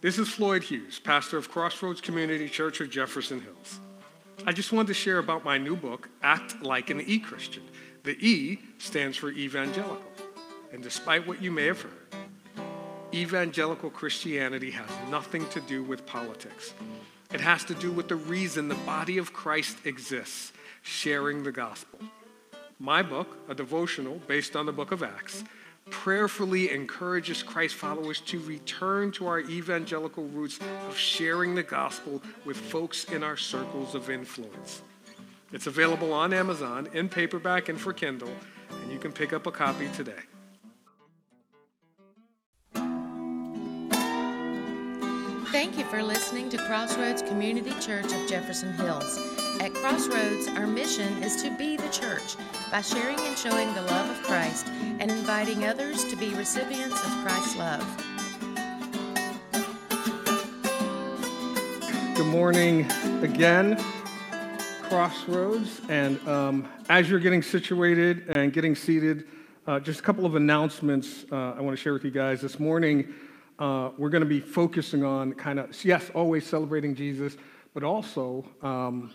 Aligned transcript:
This 0.00 0.16
is 0.16 0.28
Floyd 0.28 0.62
Hughes, 0.62 1.00
pastor 1.00 1.38
of 1.38 1.50
Crossroads 1.50 2.00
Community 2.00 2.48
Church 2.48 2.80
of 2.80 2.88
Jefferson 2.88 3.40
Hills. 3.40 3.80
I 4.46 4.52
just 4.52 4.72
wanted 4.72 4.86
to 4.88 4.94
share 4.94 5.18
about 5.18 5.44
my 5.44 5.58
new 5.58 5.74
book, 5.74 6.08
Act 6.22 6.62
Like 6.62 6.90
an 6.90 7.00
E 7.00 7.18
Christian. 7.18 7.64
The 8.04 8.12
E 8.24 8.60
stands 8.78 9.16
for 9.16 9.32
evangelical. 9.32 10.00
And 10.72 10.84
despite 10.84 11.26
what 11.26 11.42
you 11.42 11.50
may 11.50 11.66
have 11.66 11.82
heard, 11.82 12.14
evangelical 13.12 13.90
Christianity 13.90 14.70
has 14.70 14.88
nothing 15.10 15.48
to 15.48 15.60
do 15.62 15.82
with 15.82 16.06
politics. 16.06 16.74
It 17.32 17.40
has 17.40 17.64
to 17.64 17.74
do 17.74 17.90
with 17.90 18.06
the 18.06 18.14
reason 18.14 18.68
the 18.68 18.76
body 18.76 19.18
of 19.18 19.32
Christ 19.32 19.78
exists, 19.84 20.52
sharing 20.82 21.42
the 21.42 21.50
gospel. 21.50 21.98
My 22.78 23.02
book, 23.02 23.36
a 23.48 23.54
devotional 23.54 24.20
based 24.28 24.54
on 24.54 24.64
the 24.64 24.72
book 24.72 24.92
of 24.92 25.02
Acts, 25.02 25.42
prayerfully 25.90 26.70
encourages 26.70 27.42
Christ 27.42 27.74
followers 27.74 28.20
to 28.22 28.38
return 28.40 29.12
to 29.12 29.26
our 29.26 29.40
evangelical 29.40 30.24
roots 30.24 30.58
of 30.88 30.96
sharing 30.96 31.54
the 31.54 31.62
gospel 31.62 32.22
with 32.44 32.56
folks 32.56 33.04
in 33.04 33.22
our 33.22 33.36
circles 33.36 33.94
of 33.94 34.10
influence. 34.10 34.82
It's 35.52 35.66
available 35.66 36.12
on 36.12 36.32
Amazon 36.32 36.88
in 36.92 37.08
paperback 37.08 37.68
and 37.68 37.80
for 37.80 37.92
Kindle, 37.92 38.32
and 38.70 38.92
you 38.92 38.98
can 38.98 39.12
pick 39.12 39.32
up 39.32 39.46
a 39.46 39.50
copy 39.50 39.88
today. 39.94 40.22
Thank 45.50 45.78
you 45.78 45.84
for 45.86 46.02
listening 46.02 46.50
to 46.50 46.58
Crossroads 46.58 47.22
Community 47.22 47.72
Church 47.80 48.04
of 48.04 48.28
Jefferson 48.28 48.70
Hills. 48.74 49.18
At 49.60 49.72
Crossroads, 49.72 50.46
our 50.48 50.66
mission 50.66 51.22
is 51.22 51.42
to 51.42 51.50
be 51.56 51.78
the 51.78 51.88
church 51.88 52.36
by 52.70 52.82
sharing 52.82 53.18
and 53.20 53.36
showing 53.36 53.72
the 53.72 53.80
love 53.80 54.10
of 54.10 54.22
Christ 54.24 54.66
and 54.66 55.10
inviting 55.10 55.64
others 55.64 56.04
to 56.04 56.16
be 56.16 56.34
recipients 56.34 57.02
of 57.02 57.10
Christ's 57.24 57.56
love. 57.56 57.82
Good 62.14 62.26
morning 62.26 62.84
again, 63.22 63.82
Crossroads. 64.82 65.80
And 65.88 66.28
um, 66.28 66.68
as 66.90 67.08
you're 67.08 67.20
getting 67.20 67.42
situated 67.42 68.36
and 68.36 68.52
getting 68.52 68.74
seated, 68.74 69.26
uh, 69.66 69.80
just 69.80 70.00
a 70.00 70.02
couple 70.02 70.26
of 70.26 70.34
announcements 70.34 71.24
uh, 71.32 71.54
I 71.56 71.62
want 71.62 71.74
to 71.74 71.82
share 71.82 71.94
with 71.94 72.04
you 72.04 72.10
guys. 72.10 72.42
This 72.42 72.60
morning, 72.60 73.14
uh, 73.58 73.90
we're 73.98 74.08
going 74.08 74.22
to 74.22 74.28
be 74.28 74.40
focusing 74.40 75.04
on 75.04 75.32
kind 75.34 75.58
of, 75.58 75.84
yes, 75.84 76.10
always 76.14 76.46
celebrating 76.46 76.94
Jesus, 76.94 77.36
but 77.74 77.82
also 77.82 78.44
um, 78.62 79.12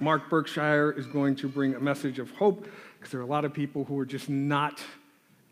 Mark 0.00 0.28
Berkshire 0.28 0.92
is 0.92 1.06
going 1.06 1.36
to 1.36 1.48
bring 1.48 1.74
a 1.74 1.80
message 1.80 2.18
of 2.18 2.30
hope 2.32 2.66
because 2.98 3.12
there 3.12 3.20
are 3.20 3.24
a 3.24 3.26
lot 3.26 3.44
of 3.44 3.52
people 3.52 3.84
who 3.84 3.98
are 3.98 4.06
just 4.06 4.28
not 4.28 4.82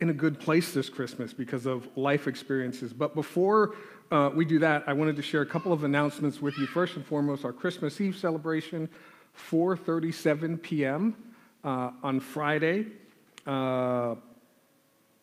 in 0.00 0.08
a 0.08 0.12
good 0.12 0.40
place 0.40 0.72
this 0.72 0.88
Christmas 0.88 1.32
because 1.32 1.66
of 1.66 1.88
life 1.96 2.26
experiences. 2.26 2.92
But 2.92 3.14
before 3.14 3.76
uh, 4.10 4.30
we 4.34 4.44
do 4.44 4.58
that, 4.58 4.84
I 4.86 4.92
wanted 4.92 5.14
to 5.16 5.22
share 5.22 5.42
a 5.42 5.46
couple 5.46 5.72
of 5.72 5.84
announcements 5.84 6.40
with 6.42 6.58
you. 6.58 6.66
First 6.66 6.96
and 6.96 7.06
foremost, 7.06 7.44
our 7.44 7.52
Christmas 7.52 8.00
Eve 8.00 8.16
celebration, 8.16 8.88
4:37 9.50 10.60
p.m. 10.60 11.16
Uh, 11.62 11.90
on 12.02 12.18
Friday. 12.18 12.86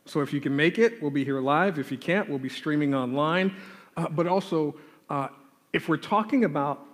So 0.08 0.22
if 0.22 0.31
you 0.31 0.39
can 0.39 0.55
make 0.55 0.80
it, 0.80 1.02
we'll 1.02 1.11
be 1.11 1.25
here 1.25 1.41
live. 1.41 1.77
If 1.77 1.91
you 1.91 1.97
can't, 1.97 2.30
we'll 2.30 2.39
be 2.39 2.50
streaming 2.50 2.95
online. 2.95 3.53
Uh, 3.95 4.08
but 4.09 4.25
also, 4.25 4.75
uh, 5.09 5.27
if 5.73 5.89
we're 5.89 5.97
talking 5.97 6.45
about 6.45 6.86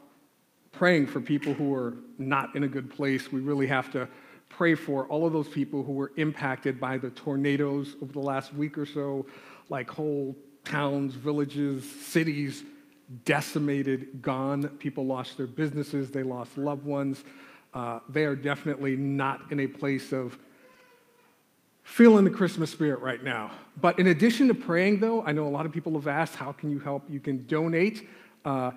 praying 0.71 1.07
for 1.07 1.21
people 1.21 1.53
who 1.53 1.73
are 1.75 1.93
not 2.17 2.55
in 2.55 2.63
a 2.63 2.67
good 2.67 2.89
place, 2.89 3.31
we 3.31 3.39
really 3.39 3.67
have 3.67 3.91
to 3.91 4.07
pray 4.49 4.75
for 4.75 5.07
all 5.07 5.25
of 5.25 5.33
those 5.33 5.47
people 5.47 5.83
who 5.83 5.93
were 5.93 6.11
impacted 6.17 6.79
by 6.79 6.97
the 6.97 7.09
tornadoes 7.11 7.95
over 8.01 8.13
the 8.13 8.19
last 8.19 8.53
week 8.53 8.77
or 8.77 8.85
so, 8.85 9.25
like 9.69 9.89
whole 9.89 10.35
towns, 10.65 11.13
villages, 11.13 11.89
cities 11.89 12.63
decimated, 13.25 14.21
gone. 14.21 14.67
People 14.79 15.05
lost 15.05 15.37
their 15.37 15.47
businesses, 15.47 16.09
they 16.09 16.23
lost 16.23 16.57
loved 16.57 16.85
ones. 16.85 17.23
Uh, 17.73 17.99
they 18.09 18.25
are 18.25 18.35
definitely 18.35 18.95
not 18.95 19.51
in 19.51 19.61
a 19.61 19.67
place 19.67 20.11
of 20.13 20.37
feeling 21.83 22.23
the 22.23 22.31
Christmas 22.31 22.71
spirit 22.71 23.01
right 23.01 23.23
now. 23.23 23.51
But 23.79 23.99
in 23.99 24.07
addition 24.07 24.47
to 24.47 24.53
praying, 24.53 24.99
though, 24.99 25.23
I 25.23 25.31
know 25.31 25.47
a 25.47 25.49
lot 25.49 25.65
of 25.65 25.71
people 25.71 25.93
have 25.93 26.07
asked, 26.07 26.35
how 26.35 26.51
can 26.51 26.71
you 26.71 26.79
help? 26.79 27.03
You 27.09 27.19
can 27.19 27.45
donate. 27.45 28.07
Uh, 28.45 28.71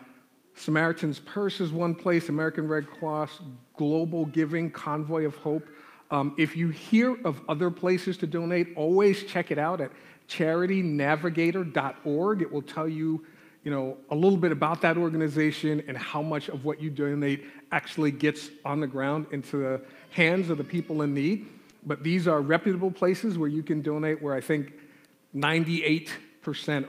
Samaritan's 0.55 1.21
Purse 1.21 1.61
is 1.61 1.73
one 1.73 1.95
place, 1.95 2.29
American 2.29 2.67
Red 2.67 2.87
Cross, 2.87 3.41
Global 3.77 4.27
Giving, 4.27 4.71
Convoy 4.71 5.25
of 5.25 5.37
Hope. 5.37 5.67
Um, 6.11 6.35
if 6.39 6.57
you 6.57 6.69
hear 6.69 7.17
of 7.25 7.41
other 7.49 7.71
places 7.71 8.17
to 8.19 8.27
donate, 8.27 8.69
always 8.77 9.25
check 9.25 9.51
it 9.51 9.59
out 9.59 9.81
at 9.81 9.91
charitynavigator.org. 10.29 12.43
It 12.43 12.53
will 12.53 12.63
tell 12.63 12.89
you, 12.89 13.25
you 13.65 13.71
know, 13.71 13.97
a 14.11 14.15
little 14.15 14.39
bit 14.39 14.53
about 14.53 14.81
that 14.83 14.97
organization 14.97 15.83
and 15.87 15.99
how 15.99 16.23
much 16.23 16.49
of 16.49 16.65
what 16.65 16.81
you 16.81 16.91
donate 16.91 17.45
actually 17.73 18.13
gets 18.13 18.51
on 18.65 18.81
the 18.81 18.87
ground 18.87 19.27
into 19.33 19.59
the 19.59 19.81
hands 20.11 20.49
of 20.49 20.59
the 20.59 20.65
people 20.65 21.03
in 21.03 21.13
need 21.13 21.49
but 21.87 22.03
these 22.03 22.27
are 22.27 22.41
reputable 22.41 22.91
places 22.91 23.39
where 23.39 23.49
you 23.49 23.63
can 23.63 23.81
donate, 23.81 24.21
where 24.21 24.35
I 24.35 24.41
think 24.41 24.73
98% 25.35 26.11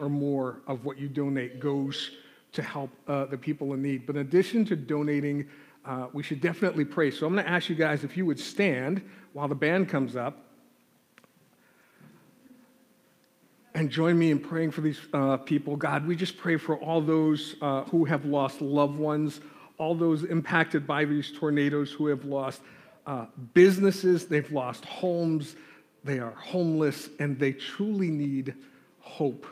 or 0.01 0.09
more 0.09 0.61
of 0.67 0.83
what 0.83 0.97
you 0.97 1.07
donate 1.07 1.59
goes 1.59 2.11
to 2.53 2.63
help 2.63 2.89
uh, 3.07 3.25
the 3.25 3.37
people 3.37 3.73
in 3.73 3.81
need. 3.83 4.07
But 4.07 4.15
in 4.15 4.21
addition 4.21 4.65
to 4.65 4.75
donating, 4.75 5.47
uh, 5.85 6.07
we 6.13 6.23
should 6.23 6.41
definitely 6.41 6.83
pray. 6.83 7.11
So 7.11 7.27
I'm 7.27 7.33
going 7.33 7.45
to 7.45 7.51
ask 7.51 7.69
you 7.69 7.75
guys 7.75 8.03
if 8.03 8.17
you 8.17 8.25
would 8.25 8.39
stand 8.39 9.07
while 9.33 9.47
the 9.47 9.55
band 9.55 9.87
comes 9.87 10.15
up 10.15 10.43
and 13.75 13.91
join 13.91 14.17
me 14.17 14.31
in 14.31 14.39
praying 14.39 14.71
for 14.71 14.81
these 14.81 14.99
uh, 15.13 15.37
people. 15.37 15.75
God, 15.75 16.07
we 16.07 16.15
just 16.15 16.37
pray 16.37 16.57
for 16.57 16.77
all 16.77 16.99
those 16.99 17.55
uh, 17.61 17.83
who 17.83 18.05
have 18.05 18.25
lost 18.25 18.59
loved 18.59 18.97
ones, 18.97 19.39
all 19.77 19.93
those 19.93 20.23
impacted 20.23 20.87
by 20.87 21.05
these 21.05 21.31
tornadoes 21.31 21.91
who 21.91 22.07
have 22.07 22.25
lost 22.25 22.61
uh, 23.07 23.25
businesses, 23.53 24.27
they've 24.27 24.51
lost 24.51 24.85
homes, 24.85 25.55
they 26.03 26.19
are 26.19 26.31
homeless, 26.31 27.09
and 27.19 27.39
they 27.39 27.53
truly 27.53 28.09
need 28.09 28.53
hope. 28.99 29.47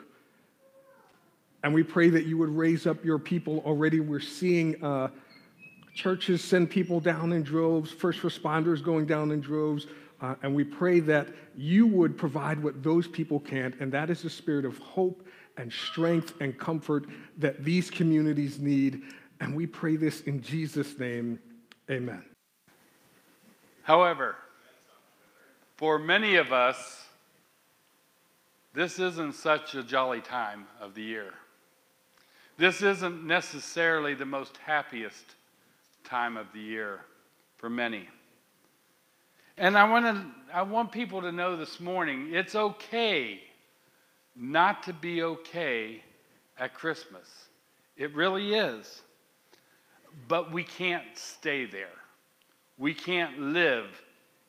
And 1.63 1.73
we 1.73 1.81
pray 1.81 2.09
that 2.09 2.25
you 2.25 2.37
would 2.37 2.49
raise 2.49 2.85
up 2.85 3.03
your 3.03 3.17
people. 3.17 3.63
Already 3.65 3.99
we're 3.99 4.19
seeing 4.19 4.83
uh, 4.83 5.07
churches 5.95 6.43
send 6.43 6.69
people 6.69 6.99
down 6.99 7.31
in 7.33 7.41
droves, 7.41 7.91
first 7.91 8.21
responders 8.21 8.83
going 8.83 9.05
down 9.05 9.31
in 9.31 9.41
droves. 9.41 9.87
Uh, 10.21 10.35
and 10.43 10.53
we 10.53 10.63
pray 10.63 10.99
that 10.99 11.27
you 11.55 11.87
would 11.87 12.17
provide 12.17 12.61
what 12.61 12.83
those 12.83 13.07
people 13.07 13.39
can't, 13.39 13.75
and 13.79 13.91
that 13.91 14.09
is 14.09 14.21
the 14.21 14.29
spirit 14.29 14.65
of 14.65 14.77
hope 14.77 15.25
and 15.57 15.71
strength 15.71 16.33
and 16.41 16.57
comfort 16.59 17.05
that 17.37 17.63
these 17.63 17.89
communities 17.89 18.59
need. 18.59 19.01
And 19.39 19.55
we 19.55 19.65
pray 19.65 19.95
this 19.95 20.21
in 20.21 20.41
Jesus' 20.41 20.99
name. 20.99 21.39
Amen. 21.89 22.34
However, 23.85 24.35
for 25.77 25.99
many 25.99 26.37
of 26.37 26.51
us, 26.51 27.05
this 28.73 28.97
isn't 28.97 29.35
such 29.35 29.75
a 29.75 29.83
jolly 29.83 30.21
time 30.21 30.65
of 30.81 30.95
the 30.95 31.03
year. 31.03 31.33
This 32.57 32.81
isn't 32.81 33.25
necessarily 33.25 34.15
the 34.15 34.25
most 34.25 34.57
happiest 34.57 35.23
time 36.03 36.35
of 36.35 36.47
the 36.51 36.59
year 36.59 37.01
for 37.57 37.69
many. 37.69 38.09
And 39.55 39.77
I 39.77 39.87
want, 39.87 40.05
to, 40.05 40.25
I 40.51 40.63
want 40.63 40.91
people 40.91 41.21
to 41.21 41.31
know 41.31 41.55
this 41.55 41.79
morning 41.79 42.31
it's 42.33 42.55
okay 42.55 43.39
not 44.35 44.81
to 44.83 44.93
be 44.93 45.21
okay 45.21 46.01
at 46.57 46.73
Christmas. 46.73 47.29
It 47.97 48.15
really 48.15 48.55
is. 48.55 49.03
But 50.27 50.51
we 50.51 50.63
can't 50.63 51.05
stay 51.13 51.65
there. 51.65 51.87
We 52.77 52.93
can't 52.93 53.39
live 53.39 53.87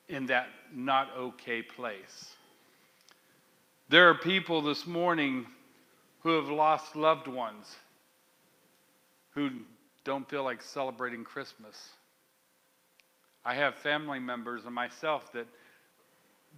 in 0.08 0.26
that 0.26 0.48
not 0.72 1.10
okay 1.16 1.62
place. 1.62 2.34
There 3.88 4.08
are 4.08 4.14
people 4.14 4.62
this 4.62 4.86
morning 4.86 5.46
who 6.20 6.30
have 6.30 6.48
lost 6.48 6.96
loved 6.96 7.28
ones 7.28 7.76
who 9.30 9.50
don't 10.02 10.28
feel 10.28 10.42
like 10.42 10.62
celebrating 10.62 11.22
Christmas. 11.22 11.90
I 13.44 13.54
have 13.54 13.76
family 13.76 14.18
members 14.18 14.64
and 14.64 14.74
myself 14.74 15.32
that 15.32 15.46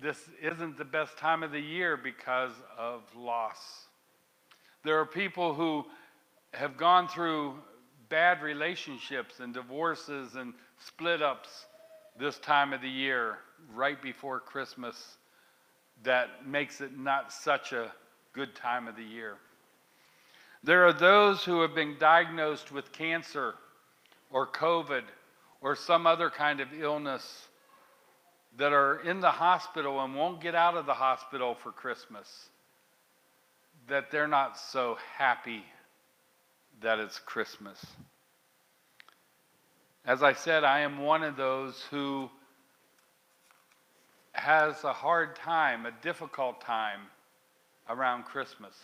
this 0.00 0.18
isn't 0.40 0.78
the 0.78 0.84
best 0.84 1.18
time 1.18 1.42
of 1.42 1.50
the 1.50 1.60
year 1.60 1.96
because 1.96 2.52
of 2.78 3.02
loss. 3.16 3.86
There 4.84 4.98
are 4.98 5.04
people 5.04 5.52
who 5.54 5.84
have 6.54 6.76
gone 6.76 7.08
through 7.08 7.54
bad 8.08 8.42
relationships 8.42 9.40
and 9.40 9.52
divorces 9.52 10.34
and 10.36 10.54
split 10.78 11.20
ups 11.20 11.66
this 12.18 12.38
time 12.38 12.72
of 12.72 12.80
the 12.80 12.88
year, 12.88 13.38
right 13.74 14.00
before 14.00 14.40
Christmas, 14.40 15.16
that 16.02 16.46
makes 16.46 16.80
it 16.80 16.98
not 16.98 17.32
such 17.32 17.72
a 17.72 17.92
good 18.32 18.54
time 18.54 18.88
of 18.88 18.96
the 18.96 19.04
year. 19.04 19.36
There 20.64 20.86
are 20.86 20.92
those 20.92 21.44
who 21.44 21.60
have 21.62 21.74
been 21.74 21.96
diagnosed 21.98 22.72
with 22.72 22.92
cancer 22.92 23.54
or 24.30 24.46
COVID 24.46 25.02
or 25.60 25.76
some 25.76 26.06
other 26.06 26.30
kind 26.30 26.60
of 26.60 26.68
illness 26.72 27.48
that 28.56 28.72
are 28.72 29.00
in 29.00 29.20
the 29.20 29.30
hospital 29.30 30.02
and 30.02 30.14
won't 30.14 30.40
get 30.40 30.54
out 30.54 30.76
of 30.76 30.86
the 30.86 30.94
hospital 30.94 31.54
for 31.54 31.70
Christmas, 31.70 32.48
that 33.88 34.10
they're 34.10 34.28
not 34.28 34.58
so 34.58 34.98
happy 35.16 35.64
that 36.80 36.98
it's 36.98 37.18
Christmas. 37.18 37.84
As 40.08 40.22
I 40.22 40.32
said, 40.32 40.64
I 40.64 40.80
am 40.80 41.00
one 41.02 41.22
of 41.22 41.36
those 41.36 41.84
who 41.90 42.30
has 44.32 44.82
a 44.82 44.92
hard 44.94 45.36
time, 45.36 45.84
a 45.84 45.90
difficult 46.00 46.62
time 46.62 47.00
around 47.90 48.24
Christmas. 48.24 48.74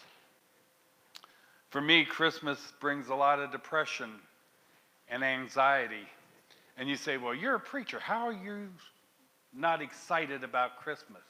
For 1.70 1.80
me, 1.80 2.04
Christmas 2.04 2.58
brings 2.78 3.08
a 3.08 3.14
lot 3.14 3.40
of 3.40 3.50
depression 3.50 4.10
and 5.08 5.24
anxiety. 5.24 6.06
And 6.76 6.90
you 6.90 6.96
say, 6.96 7.16
Well, 7.16 7.34
you're 7.34 7.54
a 7.54 7.60
preacher. 7.60 7.98
How 7.98 8.26
are 8.26 8.32
you 8.34 8.68
not 9.54 9.80
excited 9.80 10.44
about 10.44 10.76
Christmas? 10.80 11.22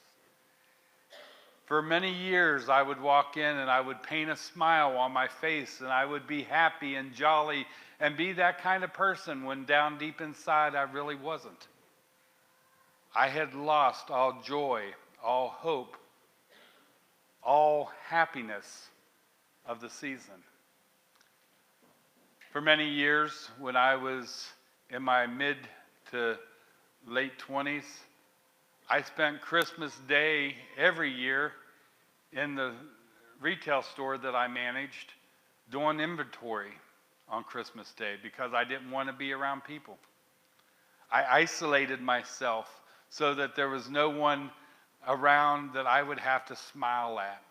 For 1.65 1.81
many 1.81 2.13
years, 2.13 2.69
I 2.69 2.81
would 2.81 3.01
walk 3.01 3.37
in 3.37 3.57
and 3.57 3.71
I 3.71 3.81
would 3.81 4.03
paint 4.03 4.29
a 4.29 4.35
smile 4.35 4.97
on 4.97 5.11
my 5.11 5.27
face 5.27 5.81
and 5.81 5.89
I 5.89 6.05
would 6.05 6.27
be 6.27 6.43
happy 6.43 6.95
and 6.95 7.13
jolly 7.13 7.65
and 7.99 8.15
be 8.15 8.33
that 8.33 8.61
kind 8.61 8.83
of 8.83 8.93
person 8.93 9.45
when 9.45 9.65
down 9.65 9.97
deep 9.97 10.21
inside 10.21 10.75
I 10.75 10.83
really 10.83 11.15
wasn't. 11.15 11.67
I 13.15 13.29
had 13.29 13.55
lost 13.55 14.11
all 14.11 14.41
joy, 14.45 14.83
all 15.23 15.47
hope, 15.47 15.97
all 17.41 17.91
happiness 18.09 18.89
of 19.65 19.81
the 19.81 19.89
season. 19.89 20.43
For 22.51 22.61
many 22.61 22.89
years, 22.89 23.49
when 23.59 23.75
I 23.75 23.95
was 23.95 24.47
in 24.89 25.01
my 25.01 25.25
mid 25.25 25.57
to 26.11 26.37
late 27.07 27.39
20s, 27.39 27.83
I 28.87 29.01
spent 29.01 29.41
Christmas 29.41 29.97
Day 30.07 30.55
every 30.77 31.11
year 31.11 31.53
in 32.31 32.53
the 32.53 32.73
retail 33.41 33.81
store 33.81 34.15
that 34.19 34.35
I 34.35 34.47
managed 34.47 35.11
doing 35.71 35.99
inventory 35.99 36.71
on 37.27 37.43
Christmas 37.43 37.91
Day 37.93 38.13
because 38.21 38.53
I 38.53 38.63
didn't 38.63 38.91
want 38.91 39.09
to 39.09 39.13
be 39.13 39.31
around 39.31 39.63
people. 39.63 39.97
I 41.11 41.23
isolated 41.23 41.99
myself 41.99 42.69
so 43.09 43.33
that 43.33 43.55
there 43.55 43.69
was 43.69 43.89
no 43.89 44.09
one 44.09 44.51
around 45.07 45.73
that 45.73 45.87
I 45.87 46.03
would 46.03 46.19
have 46.19 46.45
to 46.45 46.55
smile 46.55 47.19
at. 47.19 47.41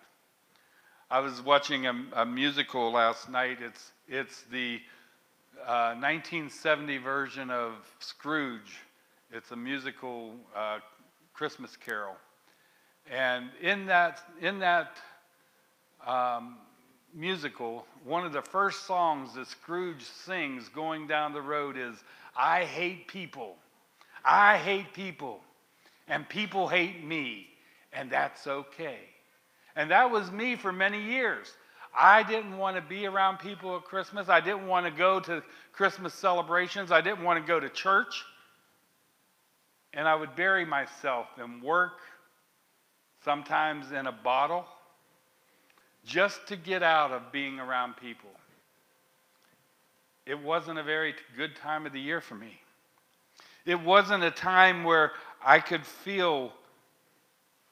I 1.10 1.18
was 1.18 1.42
watching 1.42 1.86
a, 1.86 1.94
a 2.12 2.24
musical 2.24 2.92
last 2.92 3.28
night. 3.28 3.58
It's, 3.60 3.90
it's 4.08 4.42
the 4.52 4.80
uh, 5.66 5.94
1970 5.98 6.98
version 6.98 7.50
of 7.50 7.72
Scrooge. 7.98 8.78
It's 9.32 9.50
a 9.50 9.56
musical 9.56 10.34
uh, 10.54 10.78
Christmas 11.34 11.76
Carol. 11.76 12.16
And 13.10 13.50
in 13.60 13.86
that, 13.86 14.20
in 14.40 14.60
that 14.60 14.96
um, 16.06 16.56
musical, 17.12 17.86
one 18.04 18.24
of 18.24 18.32
the 18.32 18.40
first 18.40 18.86
songs 18.86 19.34
that 19.34 19.48
Scrooge 19.48 20.02
sings 20.02 20.68
going 20.68 21.06
down 21.06 21.32
the 21.32 21.42
road 21.42 21.76
is, 21.76 21.96
I 22.36 22.64
hate 22.64 23.08
people. 23.08 23.56
I 24.24 24.56
hate 24.56 24.92
people. 24.94 25.40
And 26.08 26.28
people 26.28 26.68
hate 26.68 27.04
me. 27.04 27.48
And 27.92 28.10
that's 28.10 28.46
okay. 28.46 28.98
And 29.76 29.90
that 29.90 30.10
was 30.10 30.30
me 30.30 30.56
for 30.56 30.72
many 30.72 31.02
years. 31.02 31.52
I 31.96 32.22
didn't 32.22 32.58
want 32.58 32.76
to 32.76 32.82
be 32.82 33.06
around 33.06 33.38
people 33.38 33.76
at 33.76 33.84
Christmas. 33.84 34.28
I 34.28 34.40
didn't 34.40 34.66
want 34.66 34.86
to 34.86 34.90
go 34.90 35.20
to 35.20 35.42
Christmas 35.72 36.14
celebrations. 36.14 36.90
I 36.90 37.00
didn't 37.00 37.22
want 37.22 37.44
to 37.44 37.46
go 37.46 37.60
to 37.60 37.68
church 37.68 38.24
and 39.94 40.08
I 40.08 40.14
would 40.14 40.36
bury 40.36 40.64
myself 40.64 41.26
in 41.42 41.62
work, 41.62 42.00
sometimes 43.24 43.92
in 43.92 44.06
a 44.06 44.12
bottle, 44.12 44.66
just 46.04 46.46
to 46.48 46.56
get 46.56 46.82
out 46.82 47.12
of 47.12 47.32
being 47.32 47.58
around 47.58 47.96
people. 47.96 48.30
It 50.26 50.38
wasn't 50.38 50.78
a 50.78 50.82
very 50.82 51.14
good 51.36 51.56
time 51.56 51.86
of 51.86 51.92
the 51.92 52.00
year 52.00 52.20
for 52.20 52.34
me. 52.34 52.60
It 53.66 53.80
wasn't 53.80 54.24
a 54.24 54.30
time 54.30 54.84
where 54.84 55.12
I 55.44 55.60
could 55.60 55.86
feel 55.86 56.52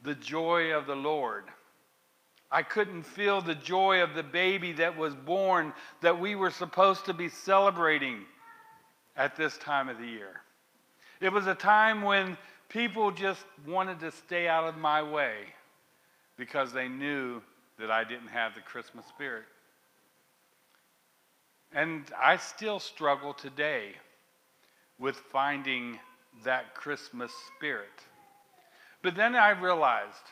the 0.03 0.15
joy 0.15 0.73
of 0.73 0.87
the 0.87 0.97
Lord. 0.97 1.45
I 2.51 2.63
couldn't 2.63 3.05
feel 3.05 3.41
the 3.41 3.55
joy 3.55 4.03
of 4.03 4.15
the 4.15 4.23
baby 4.23 4.73
that 4.73 4.97
was 4.97 5.15
born 5.15 5.73
that 6.03 6.21
we 6.21 6.35
were 6.35 6.51
supposed 6.51 7.07
to 7.07 7.15
be 7.15 7.29
celebrating 7.29 8.25
at 9.17 9.37
this 9.37 9.57
time 9.59 9.89
of 9.89 9.99
the 9.99 10.07
year. 10.07 10.43
It 11.23 11.33
was 11.33 11.47
a 11.47 11.55
time 11.55 12.03
when 12.03 12.37
people 12.69 13.13
just 13.13 13.45
wanted 13.65 14.01
to 14.01 14.11
stay 14.11 14.49
out 14.49 14.65
of 14.65 14.77
my 14.77 15.05
way 15.05 15.37
because 16.37 16.73
they 16.73 16.89
knew 16.89 17.41
that 17.79 17.93
I 17.93 18.03
didn't 18.03 18.27
have 18.27 18.57
the 18.57 18.61
Christmas 18.61 19.07
spirit. 19.07 19.45
And 21.73 22.03
I 22.21 22.39
still 22.39 22.81
struggle 22.81 23.35
today 23.35 23.93
with 24.99 25.15
finding 25.15 26.01
that 26.43 26.75
Christmas 26.75 27.31
spirit. 27.57 27.87
But 29.01 29.15
then 29.15 29.37
I 29.37 29.51
realized, 29.51 30.27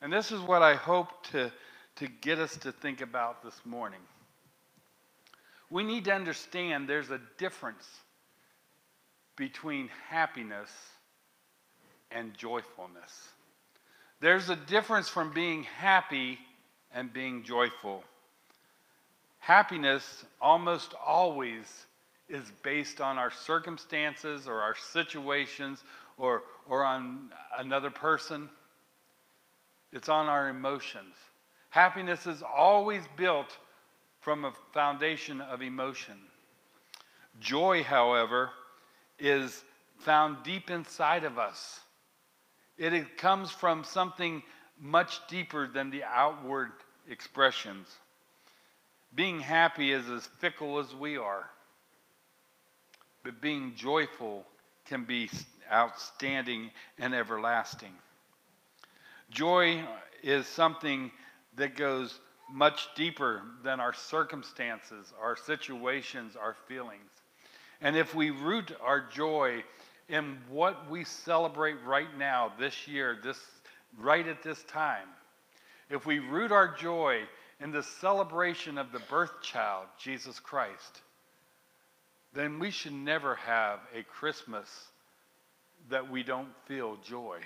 and 0.00 0.12
this 0.12 0.30
is 0.30 0.40
what 0.42 0.62
I 0.62 0.76
hope 0.76 1.26
to, 1.32 1.50
to 1.96 2.06
get 2.06 2.38
us 2.38 2.56
to 2.58 2.70
think 2.70 3.00
about 3.00 3.42
this 3.42 3.60
morning. 3.64 4.00
We 5.70 5.82
need 5.82 6.04
to 6.04 6.14
understand 6.14 6.88
there's 6.88 7.10
a 7.10 7.20
difference 7.36 7.84
between 9.36 9.88
happiness 10.08 10.70
and 12.10 12.34
joyfulness. 12.34 13.28
There's 14.20 14.48
a 14.48 14.56
difference 14.56 15.08
from 15.08 15.32
being 15.32 15.64
happy 15.64 16.38
and 16.92 17.12
being 17.12 17.42
joyful. 17.42 18.04
Happiness 19.38 20.24
almost 20.40 20.94
always 21.04 21.86
is 22.28 22.50
based 22.62 23.00
on 23.00 23.18
our 23.18 23.30
circumstances 23.30 24.48
or 24.48 24.62
our 24.62 24.74
situations 24.74 25.84
or, 26.16 26.44
or 26.68 26.84
on 26.84 27.30
another 27.58 27.90
person. 27.90 28.48
It's 29.92 30.08
on 30.08 30.26
our 30.26 30.48
emotions. 30.48 31.14
Happiness 31.70 32.26
is 32.26 32.42
always 32.42 33.02
built 33.16 33.58
from 34.20 34.44
a 34.44 34.52
foundation 34.72 35.40
of 35.40 35.60
emotion. 35.60 36.14
Joy, 37.40 37.82
however, 37.82 38.50
is 39.18 39.64
found 39.98 40.42
deep 40.42 40.70
inside 40.70 41.24
of 41.24 41.38
us. 41.38 41.80
It 42.76 43.16
comes 43.16 43.50
from 43.50 43.84
something 43.84 44.42
much 44.80 45.20
deeper 45.28 45.66
than 45.66 45.90
the 45.90 46.04
outward 46.04 46.72
expressions. 47.08 47.88
Being 49.14 49.38
happy 49.38 49.92
is 49.92 50.08
as 50.08 50.26
fickle 50.26 50.78
as 50.78 50.94
we 50.94 51.16
are, 51.16 51.48
but 53.22 53.40
being 53.40 53.74
joyful 53.76 54.44
can 54.86 55.04
be 55.04 55.30
outstanding 55.72 56.70
and 56.98 57.14
everlasting. 57.14 57.92
Joy 59.30 59.84
is 60.22 60.46
something 60.46 61.10
that 61.56 61.76
goes 61.76 62.18
much 62.50 62.88
deeper 62.94 63.42
than 63.62 63.80
our 63.80 63.94
circumstances, 63.94 65.12
our 65.20 65.36
situations, 65.36 66.36
our 66.36 66.54
feelings. 66.66 67.10
And 67.84 67.98
if 67.98 68.14
we 68.14 68.30
root 68.30 68.72
our 68.82 69.02
joy 69.12 69.62
in 70.08 70.38
what 70.48 70.90
we 70.90 71.04
celebrate 71.04 71.76
right 71.84 72.08
now, 72.18 72.50
this 72.58 72.88
year, 72.88 73.18
this 73.22 73.38
right 73.98 74.26
at 74.26 74.42
this 74.42 74.62
time, 74.64 75.06
if 75.90 76.06
we 76.06 76.18
root 76.18 76.50
our 76.50 76.74
joy 76.74 77.20
in 77.60 77.72
the 77.72 77.82
celebration 77.82 78.78
of 78.78 78.90
the 78.90 79.02
birth 79.10 79.42
child, 79.42 79.84
Jesus 79.98 80.40
Christ, 80.40 81.02
then 82.32 82.58
we 82.58 82.70
should 82.70 82.94
never 82.94 83.34
have 83.34 83.80
a 83.94 84.02
Christmas 84.02 84.66
that 85.90 86.10
we 86.10 86.22
don't 86.22 86.48
feel 86.66 86.96
joy. 87.06 87.38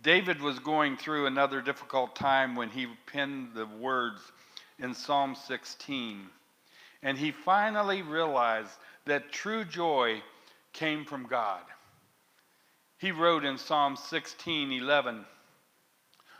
David 0.00 0.40
was 0.40 0.60
going 0.60 0.96
through 0.96 1.26
another 1.26 1.60
difficult 1.60 2.14
time 2.14 2.54
when 2.54 2.68
he 2.68 2.86
penned 3.12 3.48
the 3.54 3.66
words 3.66 4.20
in 4.78 4.94
Psalm 4.94 5.34
16. 5.48 6.20
And 7.02 7.18
he 7.18 7.32
finally 7.32 8.02
realized 8.02 8.70
that 9.06 9.32
true 9.32 9.64
joy 9.64 10.22
came 10.72 11.04
from 11.04 11.26
God. 11.26 11.62
He 12.98 13.10
wrote 13.10 13.44
in 13.44 13.58
Psalm 13.58 13.96
16 13.96 14.72
11, 14.72 15.24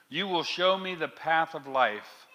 You 0.09 0.29
will 0.29 0.45
show 0.45 0.79
me 0.79 0.95
the 0.95 1.09
path 1.09 1.55
of 1.55 1.67
life. 1.67 2.27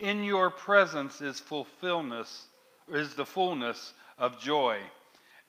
In 0.00 0.24
your 0.24 0.50
presence 0.50 1.20
is 1.20 1.40
fulfillment, 1.40 2.28
is 2.88 3.14
the 3.14 3.24
fullness 3.24 3.94
of 4.18 4.38
joy, 4.40 4.78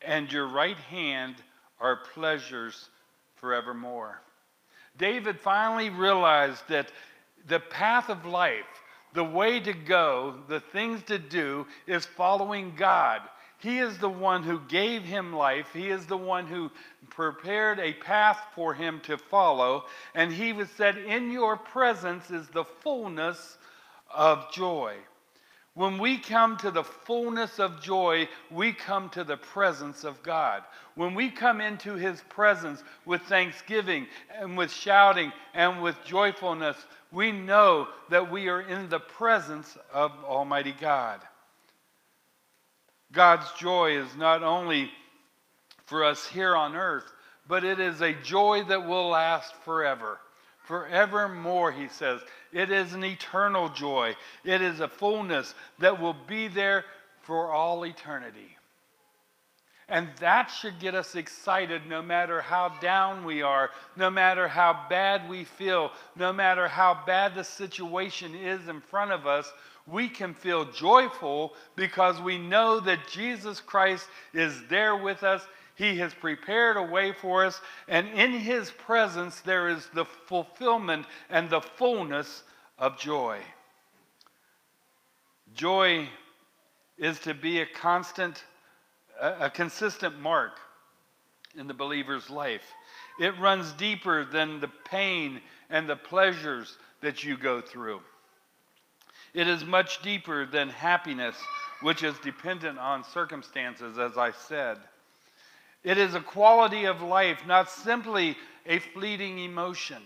and 0.02 0.32
your 0.32 0.48
right 0.48 0.78
hand 0.78 1.36
are 1.80 1.98
pleasures 2.14 2.90
forevermore. 3.36 4.22
David 4.98 5.40
finally 5.40 5.90
realized 5.90 6.64
that 6.70 6.92
the 7.48 7.60
path 7.60 8.10
of 8.10 8.26
life, 8.26 8.64
the 9.14 9.24
way 9.24 9.60
to 9.60 9.74
go, 9.74 10.40
the 10.48 10.60
things 10.60 11.04
to 11.04 11.20
do, 11.20 11.68
is 11.86 12.06
following 12.06 12.76
God. 12.78 13.22
He 13.60 13.80
is 13.80 13.98
the 13.98 14.10
one 14.10 14.44
who 14.44 14.60
gave 14.68 15.04
him 15.04 15.34
life. 15.34 15.68
He 15.74 15.90
is 15.90 16.06
the 16.06 16.18
one 16.18 16.48
who 16.48 16.72
prepared 17.10 17.80
a 17.80 17.94
path 17.94 18.40
for 18.54 18.74
him 18.74 19.00
to 19.02 19.18
follow. 19.18 19.86
And 20.14 20.32
he 20.32 20.54
was 20.54 20.70
said, 20.72 20.98
In 20.98 21.32
your 21.32 21.58
presence 21.58 22.30
is 22.30 22.48
the 22.50 22.66
fullness 22.66 23.58
of 24.14 24.52
joy. 24.52 24.96
When 25.76 25.98
we 25.98 26.18
come 26.18 26.56
to 26.58 26.72
the 26.72 26.86
fullness 26.86 27.60
of 27.60 27.82
joy, 27.82 28.30
we 28.50 28.72
come 28.72 29.10
to 29.10 29.26
the 29.26 29.36
presence 29.36 30.06
of 30.06 30.24
God. 30.24 30.64
When 30.96 31.14
we 31.14 31.30
come 31.30 31.60
into 31.60 31.96
his 31.96 32.22
presence 32.30 32.82
with 33.04 33.22
thanksgiving 33.24 34.08
and 34.34 34.58
with 34.58 34.72
shouting 34.72 35.34
and 35.54 35.82
with 35.82 35.98
joyfulness, 36.06 36.78
we 37.12 37.34
know 37.34 37.90
that 38.10 38.32
we 38.32 38.48
are 38.48 38.62
in 38.62 38.88
the 38.88 39.02
presence 39.02 39.78
of 39.94 40.12
Almighty 40.24 40.74
God. 40.80 41.20
God's 43.12 43.46
joy 43.60 43.98
is 43.98 44.16
not 44.16 44.44
only 44.44 44.92
for 45.86 46.04
us 46.04 46.26
here 46.28 46.56
on 46.56 46.76
earth, 46.76 47.12
but 47.48 47.64
it 47.64 47.80
is 47.80 48.02
a 48.02 48.14
joy 48.14 48.64
that 48.68 48.88
will 48.88 49.10
last 49.10 49.54
forever. 49.64 50.20
Forevermore, 50.64 51.72
he 51.72 51.88
says. 51.88 52.22
It 52.52 52.72
is 52.72 52.94
an 52.94 53.04
eternal 53.04 53.70
joy. 53.70 54.16
It 54.44 54.62
is 54.62 54.80
a 54.80 54.88
fullness 54.88 55.54
that 55.80 56.02
will 56.02 56.16
be 56.28 56.48
there 56.48 56.86
for 57.22 57.52
all 57.52 57.86
eternity. 57.86 58.58
And 59.88 60.10
that 60.20 60.48
should 60.48 60.80
get 60.80 60.96
us 60.96 61.16
excited 61.16 61.84
no 61.88 62.02
matter 62.02 62.42
how 62.42 62.70
down 62.82 63.24
we 63.24 63.44
are, 63.44 63.70
no 63.96 64.10
matter 64.10 64.48
how 64.48 64.88
bad 64.90 65.30
we 65.30 65.44
feel, 65.44 65.92
no 66.16 66.34
matter 66.34 66.68
how 66.68 67.04
bad 67.06 67.36
the 67.36 67.44
situation 67.44 68.34
is 68.34 68.68
in 68.68 68.82
front 68.82 69.12
of 69.12 69.28
us. 69.28 69.52
We 69.88 70.10
can 70.10 70.34
feel 70.34 70.66
joyful 70.66 71.54
because 71.76 72.20
we 72.20 72.38
know 72.38 72.80
that 72.80 73.08
Jesus 73.08 73.62
Christ 73.62 74.08
is 74.34 74.54
there 74.68 74.96
with 74.96 75.24
us. 75.24 75.46
He 75.76 75.98
has 75.98 76.14
prepared 76.14 76.78
a 76.78 76.84
way 76.84 77.12
for 77.12 77.46
us, 77.46 77.62
and 77.88 78.08
in 78.08 78.32
His 78.32 78.72
presence 78.72 79.42
there 79.42 79.70
is 79.70 79.88
the 79.94 80.06
fulfillment 80.06 81.06
and 81.30 81.50
the 81.50 81.62
fullness 81.62 82.44
of 82.80 82.98
joy. 82.98 83.40
Joy 85.54 86.10
is 86.98 87.20
to 87.20 87.34
be 87.34 87.62
a 87.62 87.66
constant, 87.66 88.44
a, 89.22 89.50
consistent 89.50 90.20
mark 90.20 90.60
in 91.58 91.68
the 91.68 91.74
believer's 91.74 92.30
life. 92.30 92.64
It 93.20 93.38
runs 93.40 93.72
deeper 93.74 94.26
than 94.26 94.60
the 94.60 94.72
pain 94.90 95.42
and 95.70 95.88
the 95.88 95.96
pleasures 95.96 96.78
that 97.02 97.24
you 97.24 97.38
go 97.38 97.62
through. 97.62 98.02
It 99.36 99.50
is 99.50 99.66
much 99.66 100.02
deeper 100.02 100.46
than 100.46 100.70
happiness, 100.70 101.36
which 101.82 102.04
is 102.04 102.18
dependent 102.20 102.80
on 102.80 103.04
circumstances, 103.04 103.98
as 103.98 104.18
I 104.18 104.32
said. 104.32 104.78
It 105.84 105.98
is 105.98 106.16
a 106.16 106.22
quality 106.22 106.86
of 106.86 107.02
life, 107.02 107.46
not 107.46 107.70
simply 107.70 108.38
a 108.66 108.80
fleeting 108.80 109.40
emotion. 109.40 110.02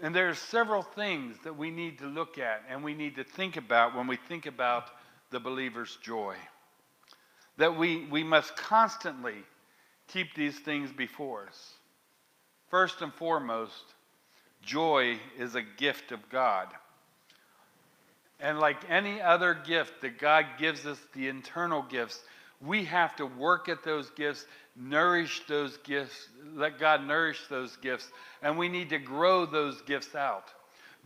And 0.00 0.14
there 0.14 0.28
are 0.28 0.34
several 0.34 0.82
things 0.82 1.36
that 1.42 1.56
we 1.56 1.72
need 1.72 1.98
to 1.98 2.06
look 2.06 2.38
at 2.38 2.62
and 2.68 2.84
we 2.84 2.94
need 2.94 3.16
to 3.16 3.24
think 3.24 3.56
about 3.56 3.96
when 3.96 4.06
we 4.06 4.16
think 4.16 4.46
about 4.46 4.90
the 5.30 5.40
believer's 5.40 5.98
joy. 6.00 6.36
That 7.56 7.76
we, 7.76 8.06
we 8.06 8.22
must 8.22 8.54
constantly 8.56 9.42
keep 10.06 10.32
these 10.36 10.60
things 10.60 10.92
before 10.92 11.48
us. 11.48 11.72
First 12.70 13.02
and 13.02 13.12
foremost, 13.12 13.93
joy 14.64 15.18
is 15.38 15.54
a 15.54 15.62
gift 15.62 16.12
of 16.12 16.28
God. 16.30 16.68
And 18.40 18.58
like 18.58 18.78
any 18.90 19.20
other 19.20 19.54
gift 19.54 20.02
that 20.02 20.18
God 20.18 20.46
gives 20.58 20.86
us, 20.86 20.98
the 21.14 21.28
internal 21.28 21.82
gifts, 21.82 22.20
we 22.60 22.84
have 22.84 23.16
to 23.16 23.26
work 23.26 23.68
at 23.68 23.84
those 23.84 24.10
gifts, 24.10 24.46
nourish 24.76 25.42
those 25.46 25.76
gifts, 25.78 26.28
let 26.54 26.78
God 26.78 27.06
nourish 27.06 27.40
those 27.48 27.76
gifts, 27.76 28.10
and 28.42 28.58
we 28.58 28.68
need 28.68 28.90
to 28.90 28.98
grow 28.98 29.46
those 29.46 29.80
gifts 29.82 30.14
out. 30.14 30.52